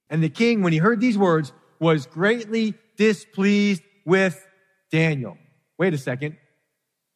[0.10, 4.46] And the king, when he heard these words, was greatly displeased with
[4.92, 5.38] Daniel.
[5.78, 6.38] Wait a second.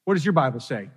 [0.03, 0.89] What does your Bible say?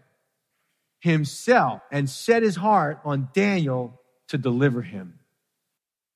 [1.04, 5.18] Himself and set his heart on Daniel to deliver him.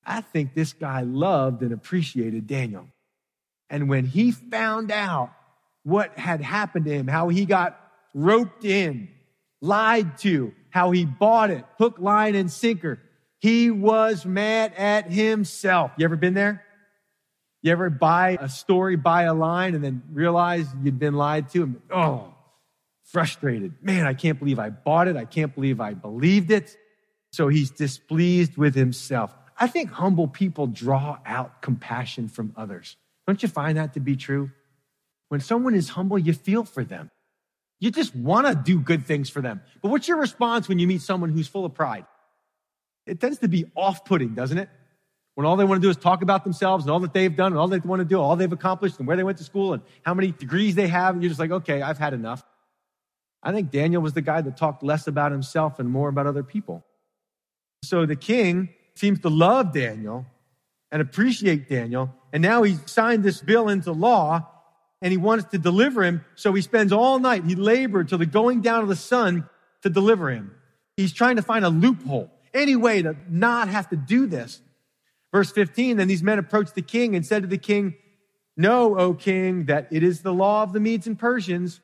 [0.03, 2.89] I think this guy loved and appreciated Daniel.
[3.69, 5.31] And when he found out
[5.83, 7.79] what had happened to him, how he got
[8.15, 9.11] roped in,
[9.61, 12.99] lied to, how he bought it, hook, line, and sinker,
[13.41, 15.91] he was mad at himself.
[15.99, 16.65] You ever been there?
[17.61, 21.75] You ever buy a story, buy a line, and then realize you'd been lied to?
[21.91, 22.33] Oh,
[23.11, 23.75] frustrated.
[23.83, 25.17] Man, I can't believe I bought it.
[25.17, 26.77] I can't believe I believed it.
[27.33, 29.35] So he's displeased with himself.
[29.59, 32.97] I think humble people draw out compassion from others.
[33.27, 34.51] Don't you find that to be true?
[35.29, 37.11] When someone is humble, you feel for them.
[37.81, 39.61] You just want to do good things for them.
[39.83, 42.07] But what's your response when you meet someone who's full of pride?
[43.07, 44.69] It tends to be off putting, doesn't it?
[45.35, 47.53] When all they want to do is talk about themselves and all that they've done
[47.53, 49.73] and all they want to do, all they've accomplished and where they went to school
[49.73, 51.15] and how many degrees they have.
[51.15, 52.43] And you're just like, okay, I've had enough.
[53.43, 56.43] I think Daniel was the guy that talked less about himself and more about other
[56.43, 56.85] people.
[57.85, 60.27] So the king seems to love Daniel
[60.91, 62.13] and appreciate Daniel.
[62.33, 64.47] And now he's signed this bill into law
[65.01, 66.25] and he wants to deliver him.
[66.35, 69.49] So he spends all night, he labored till the going down of the sun
[69.83, 70.55] to deliver him.
[70.97, 74.61] He's trying to find a loophole, any way to not have to do this.
[75.33, 77.95] Verse 15, then these men approached the king and said to the king,
[78.57, 81.81] Know, O king, that it is the law of the Medes and Persians.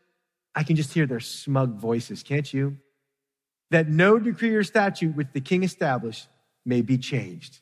[0.54, 2.78] I can just hear their smug voices, can't you?
[3.70, 6.28] That no decree or statute which the king established
[6.64, 7.60] may be changed.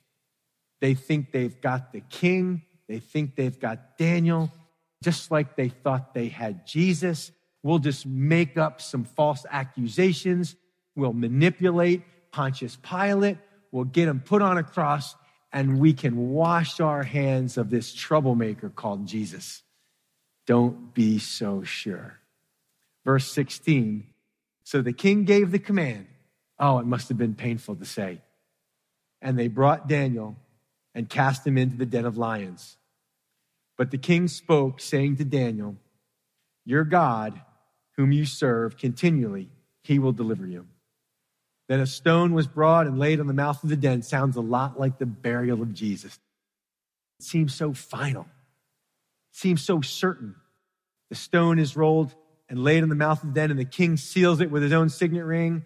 [0.81, 4.51] They think they've got the king, they think they've got Daniel,
[5.03, 7.33] just like they thought they had Jesus.
[7.63, 10.57] We'll just make up some false accusations.
[10.97, 12.03] We'll manipulate
[12.33, 13.39] Pontius Pilate.
[13.71, 15.15] We'll get him put on a cross
[15.53, 19.63] and we can wash our hands of this troublemaker called Jesus.
[20.47, 22.19] Don't be so sure.
[23.05, 24.07] Verse 16.
[24.65, 26.07] So the king gave the command.
[26.59, 28.21] Oh, it must have been painful to say
[29.23, 30.37] and they brought Daniel
[30.95, 32.77] and cast him into the den of lions.
[33.79, 35.77] But the king spoke, saying to Daniel,
[36.67, 37.41] Your God,
[37.97, 39.49] whom you serve continually,
[39.83, 40.67] he will deliver you.
[41.69, 44.03] Then a stone was brought and laid on the mouth of the den.
[44.03, 46.19] Sounds a lot like the burial of Jesus.
[47.19, 50.35] It seems so final, it seems so certain.
[51.09, 52.15] The stone is rolled
[52.53, 54.75] and laid in the mouth of the den, and the king seals it with his
[54.75, 55.63] own signet ring.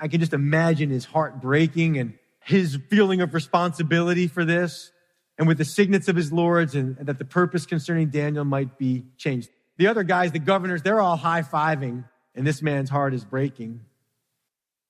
[0.00, 4.90] I can just imagine his heart breaking and his feeling of responsibility for this
[5.38, 8.78] and with the signets of his lords and, and that the purpose concerning Daniel might
[8.78, 9.48] be changed.
[9.76, 12.04] The other guys, the governors, they're all high fiving
[12.34, 13.82] and this man's heart is breaking.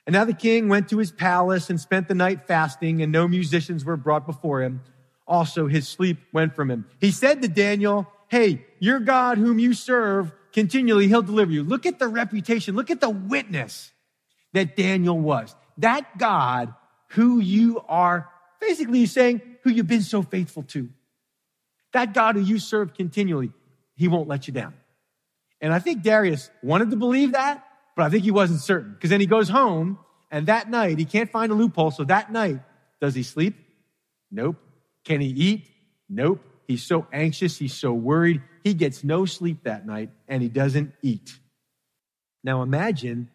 [0.06, 3.28] And now the king went to his palace and spent the night fasting and no
[3.28, 4.80] musicians were brought before him.
[5.26, 6.86] Also his sleep went from him.
[7.00, 11.62] He said to Daniel, Hey, your God whom you serve continually, he'll deliver you.
[11.62, 12.74] Look at the reputation.
[12.74, 13.92] Look at the witness
[14.54, 15.54] that Daniel was.
[15.78, 16.72] That God
[17.08, 18.30] who you are,
[18.60, 20.88] basically saying who you've been so faithful to.
[21.92, 23.52] That God who you serve continually,
[23.94, 24.74] he won't let you down.
[25.60, 27.64] And I think Darius wanted to believe that,
[27.96, 29.98] but I think he wasn't certain because then he goes home
[30.30, 31.90] and that night he can't find a loophole.
[31.90, 32.60] So that night,
[33.00, 33.54] does he sleep?
[34.30, 34.56] Nope.
[35.04, 35.68] Can he eat?
[36.08, 36.40] Nope.
[36.66, 37.56] He's so anxious.
[37.58, 38.42] He's so worried.
[38.64, 41.38] He gets no sleep that night and he doesn't eat.
[42.42, 43.28] Now imagine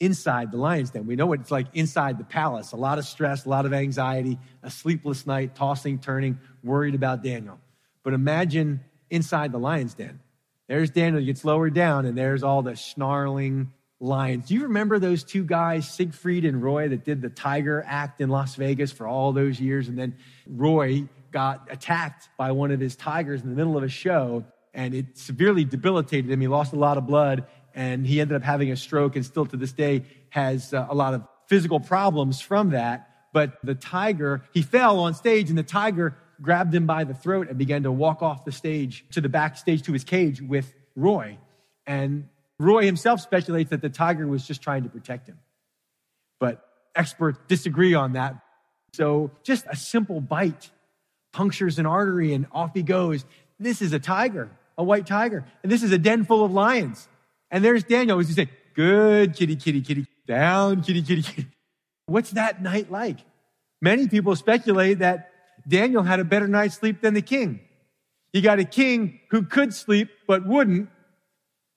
[0.00, 1.06] inside the lion's den.
[1.06, 2.72] We know what it's like inside the palace.
[2.72, 7.22] A lot of stress, a lot of anxiety, a sleepless night, tossing, turning, worried about
[7.22, 7.60] Daniel.
[8.02, 10.20] But imagine inside the lion's den.
[10.68, 14.48] There's Daniel, gets lowered down, and there's all the snarling lions.
[14.48, 18.30] Do you remember those two guys, Siegfried and Roy, that did the tiger act in
[18.30, 19.88] Las Vegas for all those years?
[19.88, 20.16] And then
[20.46, 24.94] Roy got attacked by one of his tigers in the middle of a show, and
[24.94, 26.40] it severely debilitated him.
[26.40, 29.44] He lost a lot of blood, and he ended up having a stroke, and still
[29.46, 33.10] to this day has uh, a lot of physical problems from that.
[33.32, 37.48] But the tiger, he fell on stage, and the tiger grabbed him by the throat
[37.48, 41.36] and began to walk off the stage to the backstage to his cage with Roy.
[41.84, 42.28] And
[42.60, 45.38] Roy himself speculates that the tiger was just trying to protect him.
[46.38, 46.64] But
[46.94, 48.36] experts disagree on that.
[48.92, 50.70] So just a simple bite
[51.34, 53.26] punctures an artery and off he goes.
[53.60, 55.44] This is a tiger, a white tiger.
[55.62, 57.08] And this is a den full of lions.
[57.50, 61.48] And there's Daniel He's saying, good kitty, kitty, kitty, down, kitty, kitty, kitty.
[62.06, 63.18] What's that night like?
[63.82, 65.30] Many people speculate that
[65.68, 67.60] Daniel had a better night's sleep than the king.
[68.32, 70.88] You got a king who could sleep but wouldn't.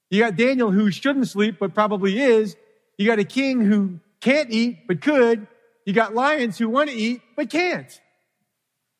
[0.09, 2.55] You got Daniel who shouldn't sleep but probably is.
[2.97, 5.47] You got a king who can't eat but could.
[5.85, 7.99] You got lions who want to eat but can't.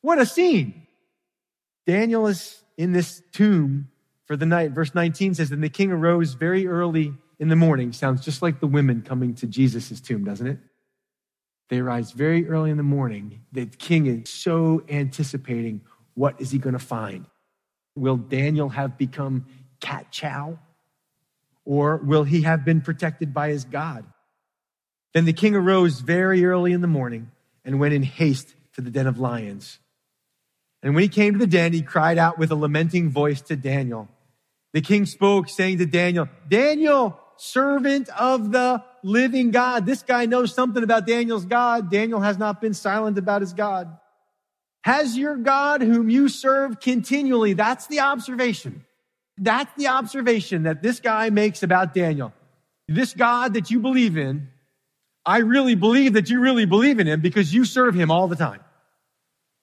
[0.08, 0.88] What a scene.
[1.86, 3.89] Daniel is in this tomb
[4.24, 4.72] for the night.
[4.72, 7.91] Verse 19 says, Then the king arose very early in the morning.
[7.91, 10.60] Sounds just like the women coming to Jesus' tomb, doesn't it?
[11.68, 13.41] They rise very early in the morning.
[13.51, 15.82] The king is so anticipating
[16.14, 17.26] what is he going to find?
[17.93, 19.45] Will Daniel have become
[19.82, 20.58] cat chow?
[21.66, 24.05] Or will he have been protected by his God?
[25.14, 27.30] Then the king arose very early in the morning
[27.66, 29.80] and went in haste to the den of lions.
[30.84, 33.56] And when he came to the den, he cried out with a lamenting voice to
[33.56, 34.08] Daniel.
[34.74, 39.86] The king spoke, saying to Daniel, Daniel, servant of the living God.
[39.86, 41.90] This guy knows something about Daniel's God.
[41.90, 43.98] Daniel has not been silent about his God.
[44.84, 47.54] Has your God whom you serve continually?
[47.54, 48.86] That's the observation.
[49.38, 52.34] That's the observation that this guy makes about Daniel.
[52.88, 54.50] This God that you believe in,
[55.26, 58.36] I really believe that you really believe in him because you serve him all the
[58.36, 58.62] time.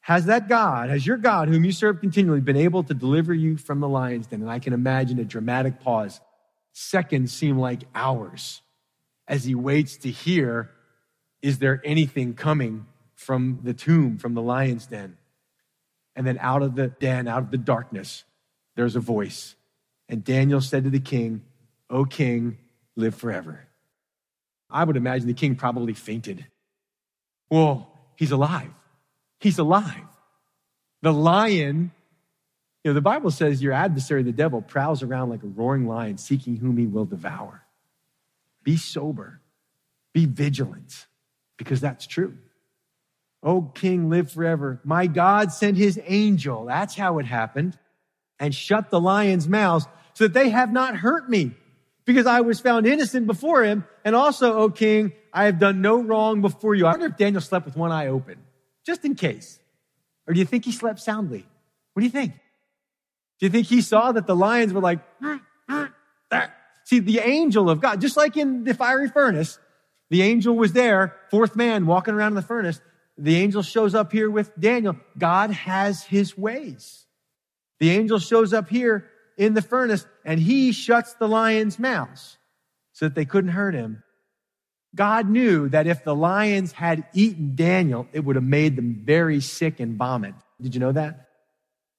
[0.04, 3.56] Has that God, has your God whom you serve continually been able to deliver you
[3.56, 4.42] from the lion's den?
[4.42, 6.20] And I can imagine a dramatic pause.
[6.74, 8.60] Seconds seem like hours
[9.26, 10.70] as he waits to hear,
[11.40, 12.84] is there anything coming
[13.14, 15.16] from the tomb, from the lion's den?
[16.14, 18.24] And then out of the den, out of the darkness,
[18.76, 19.54] there's a voice.
[20.10, 21.40] And Daniel said to the king,
[21.88, 22.58] O king,
[22.94, 23.68] live forever.
[24.68, 26.44] I would imagine the king probably fainted.
[27.48, 28.68] Well, he's alive.
[29.44, 30.08] He's alive.
[31.02, 31.92] The lion,
[32.82, 36.16] you know, the Bible says your adversary, the devil, prowls around like a roaring lion,
[36.16, 37.62] seeking whom he will devour.
[38.62, 39.42] Be sober.
[40.14, 41.06] Be vigilant
[41.58, 42.38] because that's true.
[43.42, 44.80] Oh, King, live forever.
[44.82, 46.64] My God sent his angel.
[46.64, 47.76] That's how it happened
[48.40, 51.50] and shut the lions' mouths so that they have not hurt me
[52.06, 53.84] because I was found innocent before him.
[54.06, 56.86] And also, O king, I have done no wrong before you.
[56.86, 58.38] I wonder if Daniel slept with one eye open,
[58.84, 59.58] just in case.
[60.26, 61.46] Or do you think he slept soundly?
[61.92, 62.32] What do you think?
[63.40, 65.90] Do you think he saw that the lions were like, ah, ah,
[66.30, 66.50] ah.
[66.84, 69.58] See, the angel of God, just like in the fiery furnace,
[70.10, 72.80] the angel was there, fourth man walking around in the furnace.
[73.16, 74.96] The angel shows up here with Daniel.
[75.16, 77.06] God has his ways.
[77.80, 82.38] The angel shows up here in the furnace and he shuts the lions' mouths
[82.92, 84.03] so that they couldn't hurt him.
[84.94, 89.40] God knew that if the lions had eaten Daniel, it would have made them very
[89.40, 90.34] sick and vomit.
[90.60, 91.28] Did you know that?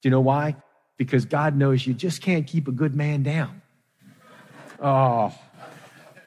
[0.02, 0.56] Do you know why?
[0.96, 3.60] Because God knows you just can't keep a good man down.
[4.80, 5.34] Oh.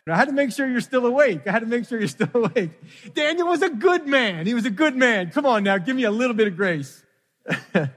[0.07, 1.41] I had to make sure you're still awake.
[1.45, 2.71] I had to make sure you're still awake.
[3.13, 4.47] Daniel was a good man.
[4.47, 5.29] He was a good man.
[5.31, 7.03] Come on now, give me a little bit of grace.
[7.75, 7.87] you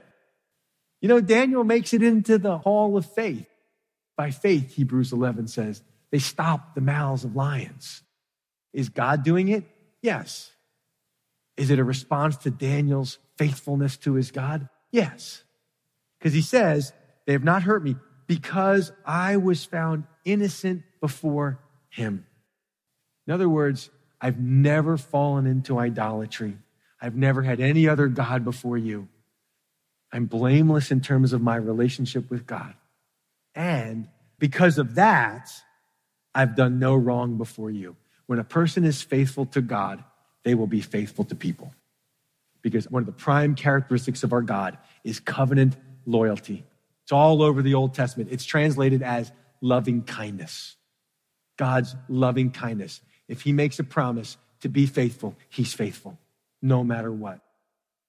[1.01, 3.47] know, Daniel makes it into the hall of faith.
[4.15, 8.02] By faith, Hebrews 11 says, they stopped the mouths of lions.
[8.73, 9.65] Is God doing it?
[10.01, 10.51] Yes.
[11.55, 14.67] Is it a response to Daniel's faithfulness to his God?
[14.91, 15.43] Yes.
[16.19, 16.93] Because he says,
[17.25, 17.95] they have not hurt me
[18.27, 21.59] because I was found innocent before
[21.89, 22.25] him.
[23.27, 26.57] In other words, I've never fallen into idolatry.
[27.01, 29.09] I've never had any other God before you.
[30.11, 32.73] I'm blameless in terms of my relationship with God.
[33.55, 34.07] And
[34.39, 35.49] because of that,
[36.33, 37.95] I've done no wrong before you.
[38.27, 40.03] When a person is faithful to God,
[40.43, 41.73] they will be faithful to people.
[42.61, 46.65] Because one of the prime characteristics of our God is covenant loyalty.
[47.03, 48.29] It's all over the Old Testament.
[48.31, 50.75] It's translated as loving kindness.
[51.57, 53.01] God's loving kindness.
[53.27, 56.17] If he makes a promise to be faithful, he's faithful
[56.61, 57.41] no matter what.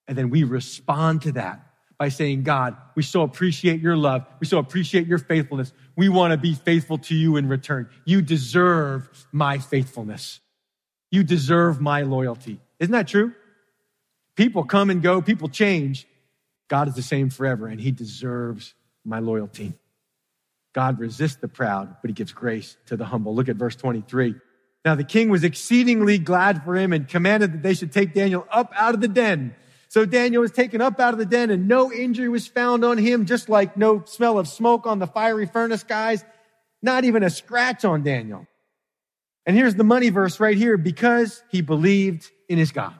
[0.06, 1.73] And then we respond to that
[2.05, 4.26] by saying, God, we so appreciate your love.
[4.38, 5.72] We so appreciate your faithfulness.
[5.96, 7.88] We want to be faithful to you in return.
[8.05, 10.40] You deserve my faithfulness.
[11.11, 12.61] You deserve my loyalty.
[12.78, 13.32] Isn't that true?
[14.36, 16.07] People come and go, people change.
[16.68, 19.72] God is the same forever, and he deserves my loyalty.
[20.74, 23.34] God resists the proud, but he gives grace to the humble.
[23.34, 24.34] Look at verse 23.
[24.84, 28.46] Now the king was exceedingly glad for him and commanded that they should take Daniel
[28.50, 29.55] up out of the den.
[29.95, 32.99] So Daniel was taken up out of the den and no injury was found on
[32.99, 36.24] him, just like no smell of smoke on the fiery furnace guys,
[36.82, 38.45] not even a scratch on Daniel.
[39.47, 42.97] And here's the money verse right here, because he believed in his God.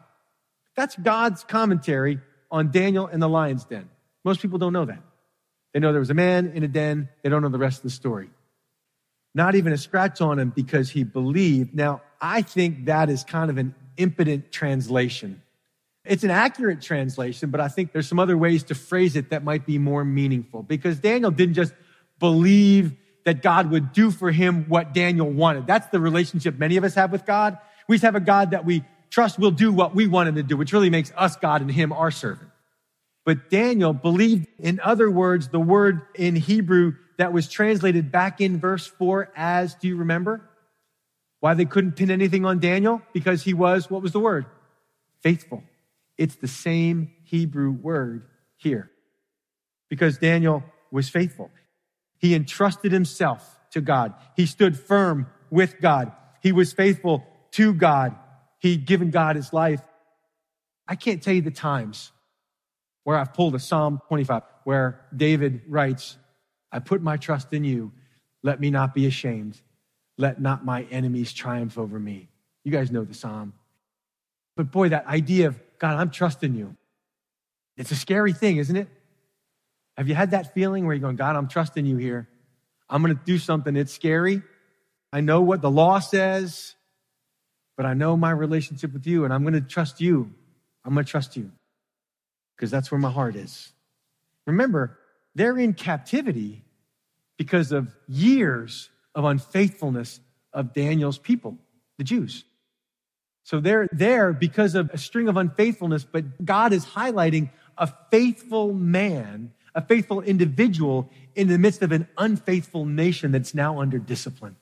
[0.77, 3.89] That's God's commentary on Daniel and the lion's den.
[4.25, 5.03] Most people don't know that.
[5.73, 7.09] They know there was a man in a den.
[7.25, 8.31] They don't know the rest of the story.
[9.35, 11.75] Not even a scratch on him because he believed.
[11.75, 15.41] Now, I think that is kind of an impotent translation.
[16.05, 19.43] It's an accurate translation, but I think there's some other ways to phrase it that
[19.43, 21.73] might be more meaningful because Daniel didn't just
[22.19, 22.93] believe
[23.25, 25.67] that God would do for him what Daniel wanted.
[25.67, 27.57] That's the relationship many of us have with God.
[27.89, 30.43] We just have a God that we trust will do what we want him to
[30.43, 32.51] do, which really makes us God and him our servant.
[33.25, 38.59] But Daniel believed, in other words, the word in Hebrew that was translated back in
[38.59, 40.51] verse four as, do you remember?
[41.41, 43.01] Why they couldn't pin anything on Daniel?
[43.15, 44.45] Because he was, what was the word?
[45.23, 45.63] Faithful.
[46.17, 48.91] It's the same Hebrew word here.
[49.89, 51.51] Because Daniel was faithful.
[52.19, 54.15] He entrusted himself to God.
[54.37, 56.13] He stood firm with God.
[56.41, 58.17] He was faithful to God.
[58.61, 59.83] He'd given God his life.
[60.87, 62.13] I can't tell you the times
[63.05, 66.17] where I've pulled a Psalm 25 where David writes,
[66.73, 67.93] I put my trust in you.
[68.43, 69.61] Let me not be ashamed.
[70.17, 72.29] Let not my enemies triumph over me.
[72.65, 73.53] You guys know the Psalm.
[74.57, 76.79] But boy, that idea of God, I'm trusting you.
[77.77, 78.89] It's a scary thing, isn't it?
[79.99, 82.27] Have you had that feeling where you're going, God, I'm trusting you here.
[82.89, 83.77] I'm going to do something.
[83.77, 84.41] It's scary.
[85.13, 86.75] I know what the law says,
[87.77, 90.33] but I know my relationship with you, and I'm going to trust you.
[90.87, 91.53] I'm going to trust you
[92.57, 93.71] because that's where my heart is.
[94.47, 94.99] Remember,
[95.35, 96.65] they're in captivity
[97.37, 100.19] because of years of unfaithfulness
[100.51, 101.59] of Daniel's people,
[101.99, 102.45] the Jews.
[103.45, 108.73] So they're there because of a string of unfaithfulness, but God is highlighting a faithful
[108.73, 114.57] man, a faithful individual in the midst of an unfaithful nation that's now under discipline.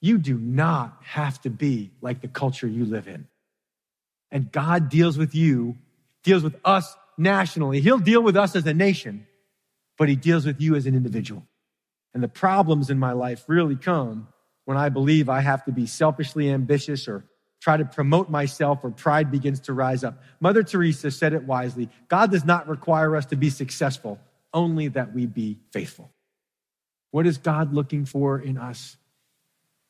[0.00, 3.28] You do not have to be like the culture you live in.
[4.32, 5.76] And God deals with you,
[6.24, 7.80] deals with us nationally.
[7.80, 9.28] He'll deal with us as a nation,
[9.96, 11.46] but he deals with you as an individual.
[12.14, 14.26] And the problems in my life really come
[14.64, 17.24] when I believe I have to be selfishly ambitious or
[17.62, 20.20] try to promote myself or pride begins to rise up.
[20.40, 24.18] Mother Teresa said it wisely God does not require us to be successful,
[24.52, 26.10] only that we be faithful.
[27.12, 28.96] What is God looking for in us?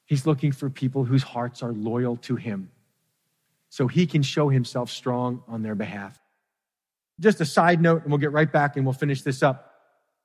[0.05, 2.71] He's looking for people whose hearts are loyal to Him
[3.71, 6.21] so He can show Himself strong on their behalf.
[7.21, 9.71] Just a side note, and we'll get right back and we'll finish this up.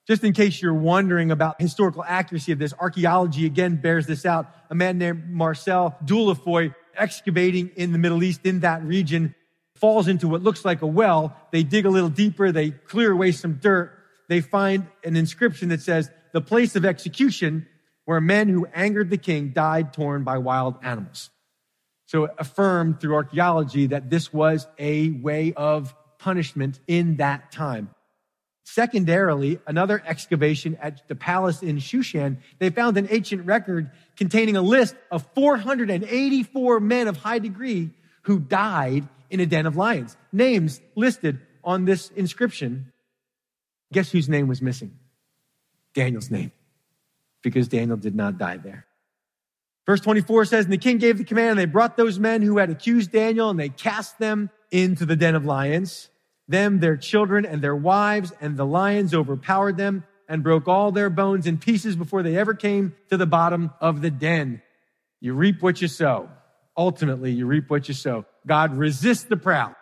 [0.06, 4.54] Just in case you're wondering about historical accuracy of this, archaeology again bears this out.
[4.70, 9.36] A man named Marcel Dieulafoy excavating in the Middle East in that region
[9.76, 11.36] falls into what looks like a well.
[11.52, 12.52] They dig a little deeper.
[12.52, 13.93] They clear away some dirt.
[14.28, 17.68] They find an inscription that says, the place of execution
[18.06, 21.30] where men who angered the king died torn by wild animals.
[22.06, 27.89] So it affirmed through archaeology that this was a way of punishment in that time.
[28.70, 34.61] Secondarily, another excavation at the palace in Shushan, they found an ancient record containing a
[34.61, 37.91] list of 484 men of high degree
[38.24, 40.18] who died in a den of lions.
[40.34, 42.91] Names listed on this inscription.
[43.93, 44.99] Guess whose name was missing?
[45.93, 46.51] Daniel's name,
[47.43, 48.86] because Daniel did not die there.
[49.86, 52.57] Verse 24 says, And the king gave the command, and they brought those men who
[52.57, 56.09] had accused Daniel, and they cast them into the den of lions
[56.48, 61.10] them, their children, and their wives, and the lions overpowered them and broke all their
[61.10, 64.62] bones in pieces before they ever came to the bottom of the den.
[65.20, 66.30] You reap what you sow.
[66.76, 68.26] Ultimately, you reap what you sow.
[68.45, 69.76] God resists the proud,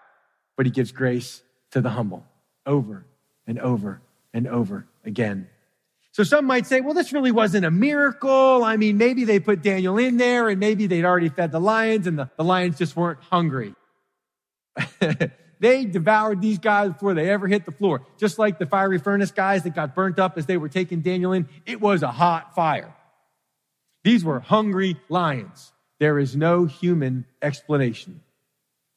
[0.55, 1.41] but he gives grace
[1.71, 2.25] to the humble
[2.65, 3.05] over
[3.45, 4.01] and over
[4.33, 5.49] and over again.
[6.11, 8.63] So some might say, well, this really wasn't a miracle.
[8.63, 12.07] I mean, maybe they put Daniel in there and maybe they'd already fed the lions
[12.07, 13.75] and the, the lions just weren't hungry.
[15.59, 18.05] They devoured these guys before they ever hit the floor.
[18.17, 21.33] Just like the fiery furnace guys that got burnt up as they were taking Daniel
[21.33, 22.93] in, it was a hot fire.
[24.03, 25.73] These were hungry lions.
[25.99, 28.21] There is no human explanation.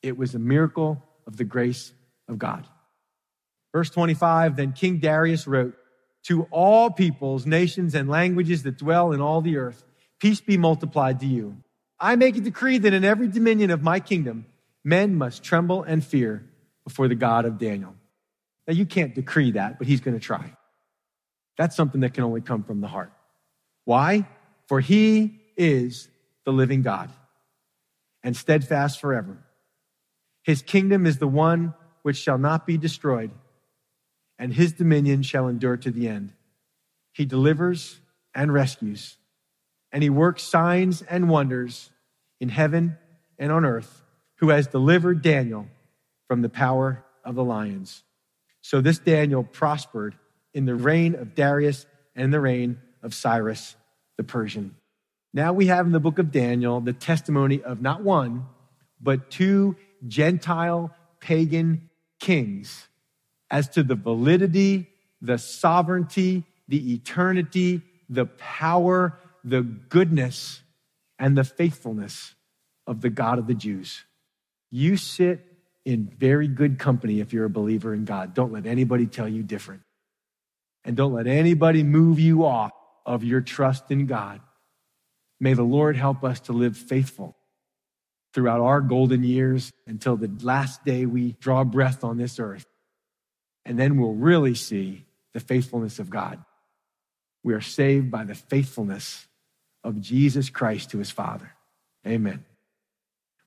[0.03, 1.93] It was a miracle of the grace
[2.29, 2.67] of God.
[3.73, 5.75] Verse 25 Then King Darius wrote,
[6.25, 9.85] To all peoples, nations, and languages that dwell in all the earth,
[10.19, 11.57] peace be multiplied to you.
[12.01, 14.47] I make a decree that in every dominion of my kingdom,
[14.89, 16.45] men must tremble and fear
[16.85, 17.95] before the God of Daniel.
[18.67, 20.53] Now, you can't decree that, but he's going to try.
[21.59, 23.13] That's something that can only come from the heart.
[23.85, 24.27] Why?
[24.67, 26.09] For he is
[26.45, 27.11] the living God
[28.23, 29.39] and steadfast forever.
[30.43, 33.31] His kingdom is the one which shall not be destroyed,
[34.39, 36.33] and his dominion shall endure to the end.
[37.13, 37.99] He delivers
[38.35, 39.17] and rescues,
[39.93, 41.91] and he works signs and wonders
[42.41, 42.97] in heaven
[43.39, 44.03] and on earth,
[44.39, 45.67] who has delivered Daniel
[46.27, 48.03] from the power of the lions.
[48.61, 50.17] So this Daniel prospered
[50.55, 53.77] in the reign of Darius and in the reign of Cyrus
[54.17, 54.75] the Persian.
[55.33, 58.47] Now we have in the book of Daniel the testimony of not one,
[59.01, 59.77] but two
[60.07, 62.89] Gentile pagan kings
[63.51, 64.89] as to the validity,
[65.21, 70.63] the sovereignty, the eternity, the power, the goodness,
[71.19, 72.35] and the faithfulness
[72.87, 74.05] of the God of the Jews.
[74.71, 75.45] You sit
[75.85, 78.35] in very good company if you're a believer in God.
[78.35, 79.83] Don't let anybody tell you different.
[80.85, 82.73] And don't let anybody move you off
[83.07, 84.41] of your trust in God.
[85.41, 87.37] May the Lord help us to live faithful
[88.35, 92.67] throughout our golden years until the last day we draw breath on this earth.
[93.65, 96.43] And then we'll really see the faithfulness of God.
[97.43, 99.27] We are saved by the faithfulness
[99.85, 101.53] of Jesus Christ to his Father.
[102.07, 102.45] Amen.